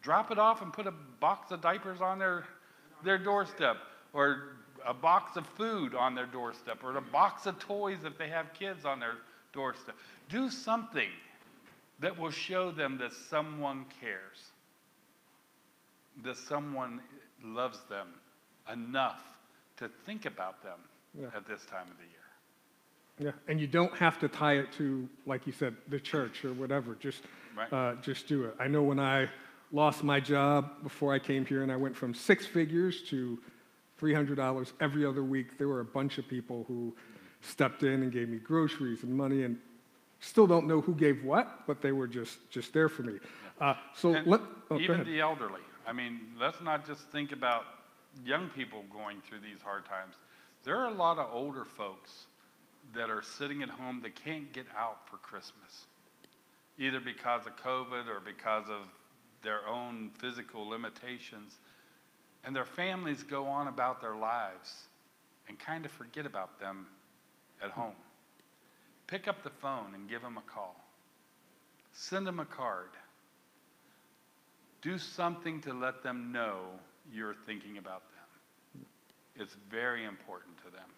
Drop 0.03 0.31
it 0.31 0.38
off 0.38 0.62
and 0.62 0.73
put 0.73 0.87
a 0.87 0.95
box 1.21 1.51
of 1.51 1.61
diapers 1.61 2.01
on 2.01 2.19
their, 2.19 2.45
their 3.03 3.19
doorstep, 3.19 3.79
or 4.12 4.57
a 4.87 4.95
box 4.95 5.37
of 5.37 5.47
food 5.57 5.95
on 5.95 6.14
their 6.14 6.27
doorstep, 6.27 6.85
or 6.85 6.97
a 6.97 7.01
box 7.03 7.47
of 7.47 7.59
toys 7.59 7.99
if 8.05 8.16
they 8.19 8.29
have 8.29 8.53
kids 8.53 8.85
on 8.85 9.01
their 9.01 9.14
doorstep. 9.53 9.97
Do 10.29 10.51
something 10.51 11.09
that 12.01 12.16
will 12.16 12.31
show 12.31 12.71
them 12.71 12.99
that 12.99 13.12
someone 13.31 13.87
cares, 14.01 14.51
that 16.23 16.37
someone 16.37 17.01
loves 17.42 17.81
them 17.88 18.09
enough 18.73 19.23
to 19.79 19.88
think 20.05 20.27
about 20.27 20.62
them 20.62 20.79
Yeah. 21.19 21.29
at 21.35 21.47
this 21.49 21.64
time 21.64 21.87
of 21.90 21.97
the 21.97 22.05
year. 22.05 22.25
Yeah, 23.18 23.31
and 23.48 23.61
you 23.61 23.66
don't 23.66 23.94
have 23.96 24.18
to 24.20 24.29
tie 24.29 24.55
it 24.55 24.72
to, 24.72 25.09
like 25.24 25.46
you 25.46 25.52
said, 25.52 25.74
the 25.88 25.98
church 25.98 26.44
or 26.44 26.52
whatever. 26.52 26.94
Just, 26.96 27.22
Right. 27.57 27.72
uh, 27.72 27.94
just 28.02 28.29
do 28.29 28.44
it. 28.44 28.55
I 28.61 28.68
know 28.68 28.83
when 28.83 29.00
I 29.00 29.31
lost 29.72 30.05
my 30.05 30.20
job 30.20 30.83
before 30.83 31.14
I 31.14 31.18
came 31.18 31.46
here, 31.46 31.62
and 31.62 31.72
I 31.72 31.76
went 31.76 31.96
from 31.96 32.12
six 32.12 32.44
figures 32.44 33.02
to 33.09 33.38
$300 33.98 34.74
every 34.81 35.07
other 35.07 35.22
week. 35.22 35.57
There 35.57 35.68
were 35.68 35.81
a 35.81 35.85
bunch 35.85 36.18
of 36.18 36.29
people 36.29 36.64
who 36.68 36.94
stepped 37.40 37.83
in 37.83 38.02
and 38.02 38.12
gave 38.12 38.29
me 38.29 38.38
groceries 38.38 39.02
and 39.02 39.14
money, 39.14 39.44
and 39.44 39.59
still 40.20 40.46
don't 40.46 40.66
know 40.66 40.81
who 40.81 40.94
gave 40.94 41.24
what, 41.24 41.66
but 41.66 41.81
they 41.81 41.92
were 41.92 42.07
just 42.07 42.38
just 42.50 42.72
there 42.72 42.88
for 42.88 43.02
me. 43.02 43.18
Uh, 43.61 43.74
so 43.94 44.11
let 44.26 44.40
oh, 44.70 44.79
even 44.79 45.05
the 45.05 45.20
elderly. 45.20 45.61
I 45.87 45.92
mean, 45.92 46.20
let's 46.38 46.61
not 46.61 46.87
just 46.87 47.02
think 47.11 47.33
about 47.33 47.64
young 48.24 48.48
people 48.50 48.85
going 48.92 49.20
through 49.22 49.40
these 49.40 49.62
hard 49.62 49.87
times. 49.87 50.14
There 50.64 50.76
are 50.79 50.87
a 50.87 50.94
lot 50.94 51.18
of 51.18 51.29
older 51.33 51.64
folks 51.64 52.26
that 52.94 53.11
are 53.11 53.22
sitting 53.22 53.62
at 53.62 53.68
home 53.68 54.01
that 54.03 54.14
can't 54.14 54.53
get 54.53 54.66
out 54.77 55.09
for 55.09 55.16
Christmas, 55.18 55.87
either 56.79 57.01
because 57.01 57.46
of 57.46 57.57
COVID 57.57 58.09
or 58.09 58.20
because 58.25 58.68
of 58.68 58.83
their 59.42 59.66
own 59.68 60.11
physical 60.18 60.68
limitations. 60.68 61.55
And 62.44 62.55
their 62.55 62.64
families 62.64 63.22
go 63.22 63.46
on 63.46 63.68
about 63.68 64.01
their 64.01 64.14
lives 64.14 64.72
and 65.49 65.59
kind 65.59 65.85
of 65.85 65.90
forget 65.90 66.27
about 66.27 66.61
them 66.61 66.87
at 67.62 67.70
home. 67.70 67.94
Pick 69.07 69.29
up 69.29 69.42
the 69.42 69.51
phone 69.51 69.94
and 69.94 70.09
give 70.09 70.22
them 70.22 70.38
a 70.38 70.53
call. 70.53 70.77
Send 71.92 72.27
them 72.27 72.40
a 72.40 72.44
card. 72.44 72.90
Do 74.83 74.99
something 74.99 75.61
to 75.62 75.72
let 75.72 76.03
them 76.03 76.33
know 76.33 76.61
you're 77.12 77.37
thinking 77.46 77.79
about 77.79 78.03
them. 78.11 78.87
It's 79.37 79.57
very 79.70 80.05
important 80.05 80.57
to 80.59 80.70
them. 80.70 80.88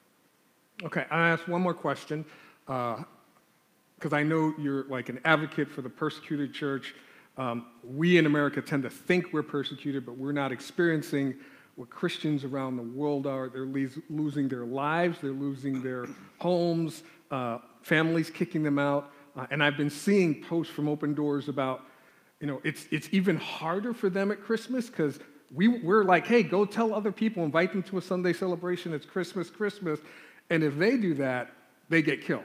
Okay, 0.84 1.04
I 1.10 1.30
ask 1.30 1.48
one 1.48 1.60
more 1.60 1.74
question, 1.74 2.24
because 2.64 4.12
I 4.12 4.22
know 4.22 4.54
you're 4.60 4.84
like 4.84 5.08
an 5.08 5.18
advocate 5.24 5.68
for 5.68 5.82
the 5.82 5.88
persecuted 5.88 6.54
church. 6.54 6.94
Um, 7.36 7.66
we 7.82 8.16
in 8.16 8.26
America 8.26 8.62
tend 8.62 8.84
to 8.84 8.90
think 8.90 9.32
we're 9.32 9.42
persecuted, 9.42 10.06
but 10.06 10.16
we're 10.16 10.30
not 10.30 10.52
experiencing 10.52 11.34
what 11.74 11.90
Christians 11.90 12.44
around 12.44 12.76
the 12.76 12.84
world 12.84 13.26
are. 13.26 13.48
They're 13.48 13.66
leas- 13.66 13.98
losing 14.08 14.46
their 14.46 14.64
lives, 14.64 15.18
they're 15.20 15.32
losing 15.32 15.82
their 15.82 16.06
homes, 16.38 17.02
uh, 17.32 17.58
families 17.82 18.30
kicking 18.30 18.62
them 18.62 18.78
out. 18.78 19.10
Uh, 19.36 19.46
and 19.50 19.64
I've 19.64 19.76
been 19.76 19.90
seeing 19.90 20.42
posts 20.44 20.72
from 20.72 20.88
Open 20.88 21.12
Doors 21.12 21.48
about, 21.48 21.86
you 22.40 22.46
know, 22.46 22.60
it's, 22.62 22.86
it's 22.92 23.08
even 23.10 23.36
harder 23.36 23.92
for 23.92 24.08
them 24.10 24.30
at 24.30 24.42
Christmas 24.42 24.88
because 24.88 25.18
we, 25.54 25.68
we're 25.68 26.04
like, 26.04 26.26
hey, 26.26 26.42
go 26.42 26.64
tell 26.64 26.94
other 26.94 27.12
people, 27.12 27.44
invite 27.44 27.72
them 27.72 27.82
to 27.84 27.98
a 27.98 28.02
Sunday 28.02 28.32
celebration. 28.32 28.92
It's 28.92 29.06
Christmas, 29.06 29.50
Christmas. 29.50 30.00
And 30.50 30.62
if 30.62 30.76
they 30.76 30.96
do 30.96 31.14
that, 31.14 31.50
they 31.88 32.02
get 32.02 32.22
killed. 32.22 32.44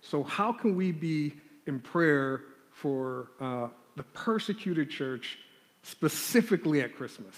So, 0.00 0.22
how 0.24 0.52
can 0.52 0.74
we 0.74 0.90
be 0.90 1.34
in 1.66 1.78
prayer 1.78 2.42
for 2.72 3.28
uh, 3.40 3.68
the 3.96 4.02
persecuted 4.02 4.90
church, 4.90 5.38
specifically 5.82 6.80
at 6.80 6.96
Christmas? 6.96 7.36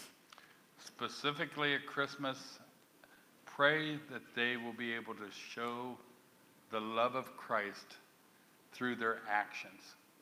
Specifically 0.79 1.75
at 1.75 1.85
Christmas, 1.87 2.59
pray 3.45 3.99
that 4.11 4.23
they 4.35 4.57
will 4.57 4.73
be 4.73 4.95
able 4.95 5.15
to 5.15 5.29
show 5.31 5.99
the 6.71 6.81
love 6.81 7.15
of 7.15 7.37
Christ 7.37 7.97
through 8.73 8.97
their 8.97 9.19
actions, 9.31 9.81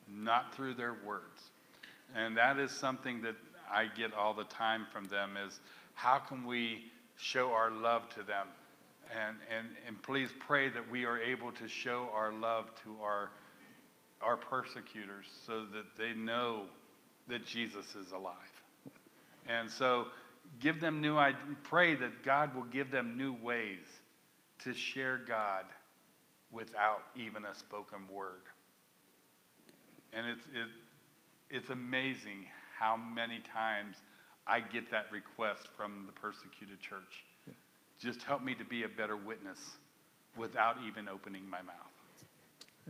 not 0.09 0.55
through 0.55 0.75
their 0.75 0.97
words. 1.07 1.51
And 2.15 2.37
that 2.37 2.59
is 2.59 2.71
something 2.71 3.23
that 3.23 3.37
I 3.73 3.87
get 3.87 4.13
all 4.15 4.35
the 4.35 4.45
time 4.45 4.87
from 4.93 5.05
them 5.05 5.37
is 5.47 5.61
how 5.95 6.19
can 6.19 6.47
we 6.47 6.85
show 7.17 7.53
our 7.53 7.71
love 7.71 8.09
to 8.11 8.23
them? 8.23 8.47
And, 9.11 9.37
and, 9.57 9.69
and 9.87 10.03
please 10.03 10.31
pray 10.47 10.69
that 10.71 10.91
we 10.91 11.05
are 11.05 11.19
able 11.19 11.53
to 11.53 11.69
show 11.69 12.09
our 12.15 12.33
love 12.33 12.67
to 12.85 12.97
our, 13.03 13.31
our 14.21 14.37
persecutors 14.37 15.27
so 15.47 15.65
that 15.73 15.85
they 15.99 16.13
know 16.15 16.63
that 17.29 17.45
Jesus 17.45 17.95
is 17.95 18.13
alive. 18.13 18.35
And 19.49 19.71
so 19.71 20.07
give 20.61 20.81
them 20.81 21.01
new 21.01 21.17
ideas. 21.17 21.43
Pray 21.63 21.95
that 21.95 22.23
God 22.25 22.55
will 22.55 22.65
give 22.65 22.91
them 22.91 23.17
new 23.17 23.35
ways 23.43 23.85
to 24.65 24.73
share 24.73 25.21
God 25.27 25.65
without 26.51 27.03
even 27.17 27.45
a 27.45 27.55
spoken 27.55 27.99
word. 28.13 28.43
And 30.13 30.27
it's, 30.27 30.47
it, 30.47 30.69
it's 31.51 31.71
amazing 31.71 32.47
how 32.83 32.97
many 32.97 33.39
times 33.55 33.95
I 34.45 34.59
get 34.59 34.91
that 34.91 35.07
request 35.13 35.69
from 35.77 36.03
the 36.07 36.13
persecuted 36.13 36.81
church. 36.81 37.23
Just 38.01 38.23
help 38.25 38.43
me 38.43 38.57
to 38.57 38.65
be 38.65 38.83
a 38.83 38.89
better 38.89 39.17
witness 39.17 39.59
without 40.37 40.79
even 40.85 41.09
opening 41.09 41.49
my 41.49 41.63
mouth. 41.63 42.27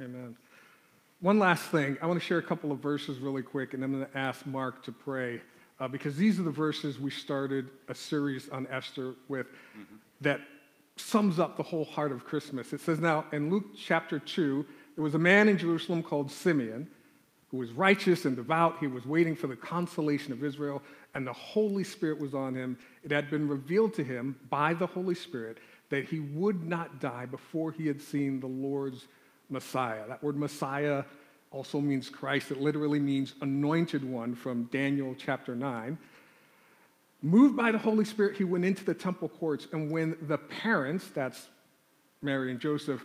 Amen. 0.00 0.34
One 1.20 1.38
last 1.38 1.64
thing. 1.64 1.98
I 2.00 2.06
want 2.06 2.18
to 2.18 2.24
share 2.24 2.38
a 2.38 2.42
couple 2.42 2.72
of 2.72 2.78
verses 2.78 3.18
really 3.18 3.42
quick, 3.42 3.74
and 3.74 3.84
I'm 3.84 3.92
going 3.92 4.06
to 4.06 4.18
ask 4.18 4.46
Mark 4.46 4.82
to 4.84 4.92
pray 4.92 5.42
uh, 5.78 5.88
because 5.88 6.16
these 6.16 6.40
are 6.40 6.42
the 6.42 6.50
verses 6.50 6.98
we 6.98 7.10
started 7.10 7.68
a 7.88 7.94
series 7.94 8.48
on 8.48 8.66
Esther 8.70 9.14
with 9.28 9.48
that 10.22 10.40
sums 10.96 11.38
up 11.38 11.58
the 11.58 11.62
whole 11.62 11.84
heart 11.84 12.12
of 12.12 12.24
Christmas. 12.24 12.72
It 12.72 12.80
says, 12.80 12.98
Now, 12.98 13.26
in 13.32 13.50
Luke 13.50 13.66
chapter 13.76 14.18
2, 14.18 14.64
there 14.96 15.04
was 15.04 15.14
a 15.14 15.18
man 15.18 15.50
in 15.50 15.58
Jerusalem 15.58 16.02
called 16.02 16.30
Simeon 16.30 16.88
who 17.52 17.58
was 17.58 17.70
righteous 17.70 18.24
and 18.24 18.34
devout. 18.34 18.78
He 18.80 18.88
was 18.88 19.06
waiting 19.06 19.36
for 19.36 19.46
the 19.46 19.54
consolation 19.54 20.32
of 20.32 20.42
Israel, 20.42 20.82
and 21.14 21.24
the 21.24 21.32
Holy 21.32 21.84
Spirit 21.84 22.18
was 22.18 22.34
on 22.34 22.54
him. 22.54 22.78
It 23.04 23.12
had 23.12 23.30
been 23.30 23.46
revealed 23.46 23.94
to 23.94 24.02
him 24.02 24.36
by 24.50 24.74
the 24.74 24.86
Holy 24.86 25.14
Spirit 25.14 25.58
that 25.90 26.06
he 26.06 26.18
would 26.20 26.66
not 26.66 26.98
die 26.98 27.26
before 27.26 27.70
he 27.70 27.86
had 27.86 28.00
seen 28.00 28.40
the 28.40 28.46
Lord's 28.46 29.06
Messiah. 29.50 30.08
That 30.08 30.24
word 30.24 30.36
Messiah 30.36 31.04
also 31.50 31.78
means 31.78 32.08
Christ. 32.08 32.50
It 32.50 32.60
literally 32.60 32.98
means 32.98 33.34
anointed 33.42 34.02
one 34.02 34.34
from 34.34 34.64
Daniel 34.64 35.14
chapter 35.18 35.54
9. 35.54 35.98
Moved 37.20 37.54
by 37.54 37.70
the 37.70 37.78
Holy 37.78 38.06
Spirit, 38.06 38.38
he 38.38 38.44
went 38.44 38.64
into 38.64 38.84
the 38.84 38.94
temple 38.94 39.28
courts, 39.28 39.68
and 39.72 39.90
when 39.90 40.16
the 40.22 40.38
parents, 40.38 41.08
that's 41.14 41.48
Mary 42.22 42.50
and 42.50 42.58
Joseph, 42.58 43.04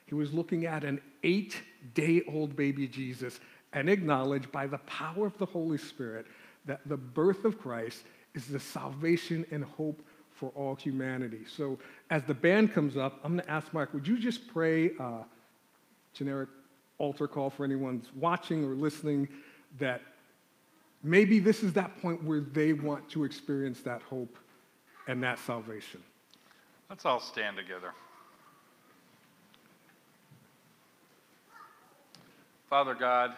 He 0.11 0.15
was 0.15 0.33
looking 0.33 0.65
at 0.65 0.83
an 0.83 0.99
eight 1.23 1.61
day 1.93 2.21
old 2.27 2.53
baby 2.57 2.85
Jesus 2.85 3.39
and 3.71 3.89
acknowledged 3.89 4.51
by 4.51 4.67
the 4.67 4.79
power 4.79 5.25
of 5.25 5.37
the 5.37 5.45
Holy 5.45 5.77
Spirit 5.77 6.25
that 6.65 6.81
the 6.85 6.97
birth 6.97 7.45
of 7.45 7.57
Christ 7.57 8.03
is 8.33 8.45
the 8.45 8.59
salvation 8.59 9.45
and 9.51 9.63
hope 9.63 10.01
for 10.33 10.49
all 10.49 10.75
humanity. 10.75 11.43
So, 11.47 11.79
as 12.09 12.23
the 12.23 12.33
band 12.33 12.73
comes 12.73 12.97
up, 12.97 13.21
I'm 13.23 13.37
going 13.37 13.45
to 13.45 13.49
ask 13.49 13.73
Mark, 13.73 13.93
would 13.93 14.05
you 14.05 14.19
just 14.19 14.49
pray 14.49 14.91
uh, 14.99 15.23
generic 16.13 16.49
altar 16.97 17.25
call 17.25 17.49
for 17.49 17.63
anyone's 17.63 18.07
watching 18.13 18.65
or 18.65 18.75
listening 18.75 19.29
that 19.79 20.01
maybe 21.03 21.39
this 21.39 21.63
is 21.63 21.71
that 21.71 22.01
point 22.01 22.21
where 22.21 22.41
they 22.41 22.73
want 22.73 23.09
to 23.11 23.23
experience 23.23 23.79
that 23.83 24.01
hope 24.01 24.37
and 25.07 25.23
that 25.23 25.39
salvation? 25.39 26.03
Let's 26.89 27.05
all 27.05 27.21
stand 27.21 27.55
together. 27.55 27.93
Father 32.71 32.95
God, 32.95 33.33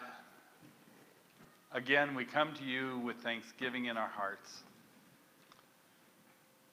again, 1.72 2.14
we 2.14 2.24
come 2.24 2.54
to 2.54 2.62
you 2.62 3.00
with 3.00 3.16
thanksgiving 3.16 3.86
in 3.86 3.96
our 3.96 4.08
hearts, 4.08 4.62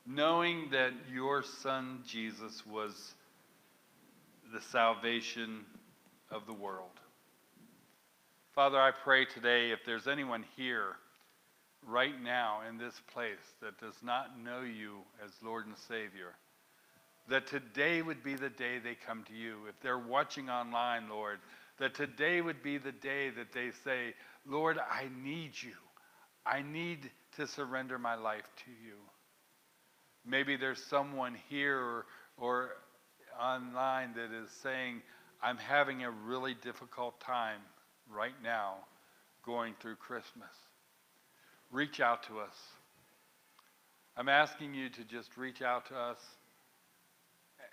knowing 0.05 0.69
that 0.69 0.93
your 1.11 1.41
Son 1.41 2.03
Jesus 2.07 2.63
was 2.67 3.15
the 4.53 4.61
salvation 4.61 5.65
of 6.29 6.45
the 6.45 6.53
world. 6.53 6.91
Father, 8.53 8.79
I 8.79 8.91
pray 8.91 9.25
today 9.25 9.71
if 9.71 9.79
there's 9.83 10.07
anyone 10.07 10.45
here 10.55 10.97
right 11.87 12.21
now 12.21 12.59
in 12.69 12.77
this 12.77 13.01
place 13.11 13.55
that 13.63 13.79
does 13.79 13.95
not 14.03 14.39
know 14.39 14.61
you 14.61 14.97
as 15.25 15.31
Lord 15.43 15.65
and 15.65 15.75
Savior, 15.87 16.35
that 17.27 17.47
today 17.47 18.03
would 18.03 18.23
be 18.23 18.35
the 18.35 18.51
day 18.51 18.77
they 18.77 18.95
come 19.07 19.23
to 19.29 19.33
you. 19.33 19.61
If 19.67 19.81
they're 19.81 19.97
watching 19.97 20.47
online, 20.47 21.09
Lord, 21.09 21.39
that 21.81 21.95
today 21.95 22.39
would 22.41 22.61
be 22.61 22.77
the 22.77 22.91
day 22.91 23.31
that 23.31 23.53
they 23.53 23.71
say, 23.83 24.13
Lord, 24.47 24.77
I 24.77 25.07
need 25.23 25.51
you. 25.59 25.73
I 26.45 26.61
need 26.61 27.09
to 27.37 27.47
surrender 27.47 27.97
my 27.97 28.13
life 28.13 28.47
to 28.65 28.71
you. 28.85 28.97
Maybe 30.23 30.57
there's 30.57 30.83
someone 30.85 31.35
here 31.49 31.79
or, 31.79 32.05
or 32.37 32.69
online 33.41 34.13
that 34.13 34.31
is 34.31 34.51
saying, 34.61 35.01
I'm 35.41 35.57
having 35.57 36.03
a 36.03 36.11
really 36.11 36.53
difficult 36.53 37.19
time 37.19 37.61
right 38.07 38.35
now 38.43 38.75
going 39.43 39.73
through 39.81 39.95
Christmas. 39.95 40.53
Reach 41.71 41.99
out 41.99 42.21
to 42.27 42.41
us. 42.41 42.55
I'm 44.15 44.29
asking 44.29 44.75
you 44.75 44.89
to 44.89 45.03
just 45.03 45.35
reach 45.35 45.63
out 45.63 45.87
to 45.87 45.95
us 45.95 46.19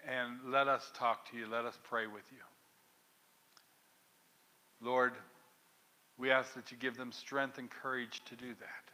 and 0.08 0.50
let 0.50 0.66
us 0.66 0.90
talk 0.94 1.30
to 1.30 1.36
you. 1.36 1.46
Let 1.46 1.66
us 1.66 1.76
pray 1.90 2.06
with 2.06 2.24
you. 2.32 2.47
Lord, 4.80 5.12
we 6.18 6.30
ask 6.30 6.54
that 6.54 6.70
you 6.70 6.76
give 6.76 6.96
them 6.96 7.12
strength 7.12 7.58
and 7.58 7.70
courage 7.70 8.22
to 8.26 8.36
do 8.36 8.48
that. 8.48 8.90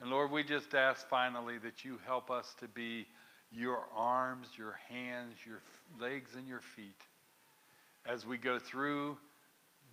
And 0.00 0.10
Lord, 0.10 0.30
we 0.30 0.44
just 0.44 0.74
ask 0.74 1.08
finally 1.08 1.58
that 1.58 1.84
you 1.84 1.98
help 2.06 2.30
us 2.30 2.54
to 2.60 2.68
be 2.68 3.06
your 3.50 3.80
arms, 3.96 4.46
your 4.56 4.78
hands, 4.88 5.34
your 5.46 5.60
legs, 6.00 6.30
and 6.36 6.46
your 6.46 6.60
feet 6.60 7.00
as 8.06 8.24
we 8.24 8.38
go 8.38 8.58
through 8.58 9.16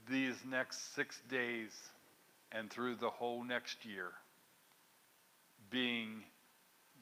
these 0.09 0.35
next 0.49 0.93
six 0.95 1.19
days 1.29 1.71
and 2.51 2.69
through 2.69 2.95
the 2.95 3.09
whole 3.09 3.43
next 3.43 3.85
year, 3.85 4.11
being 5.71 6.23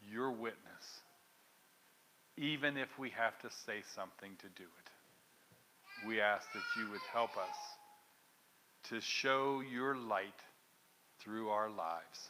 your 0.10 0.32
witness, 0.32 1.02
even 2.38 2.78
if 2.78 2.98
we 2.98 3.10
have 3.10 3.38
to 3.40 3.50
say 3.66 3.82
something 3.94 4.32
to 4.40 4.48
do 4.56 4.64
it. 4.64 4.83
We 6.06 6.20
ask 6.22 6.52
that 6.54 6.62
you 6.78 6.90
would 6.92 7.02
help 7.14 7.38
us 7.38 7.58
to 8.90 9.00
show 9.00 9.62
your 9.62 9.96
light 9.96 10.42
through 11.20 11.50
our 11.50 11.70
lives. 11.70 12.30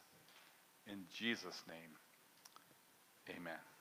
In 0.88 1.00
Jesus' 1.18 1.62
name, 1.68 1.98
amen. 3.30 3.73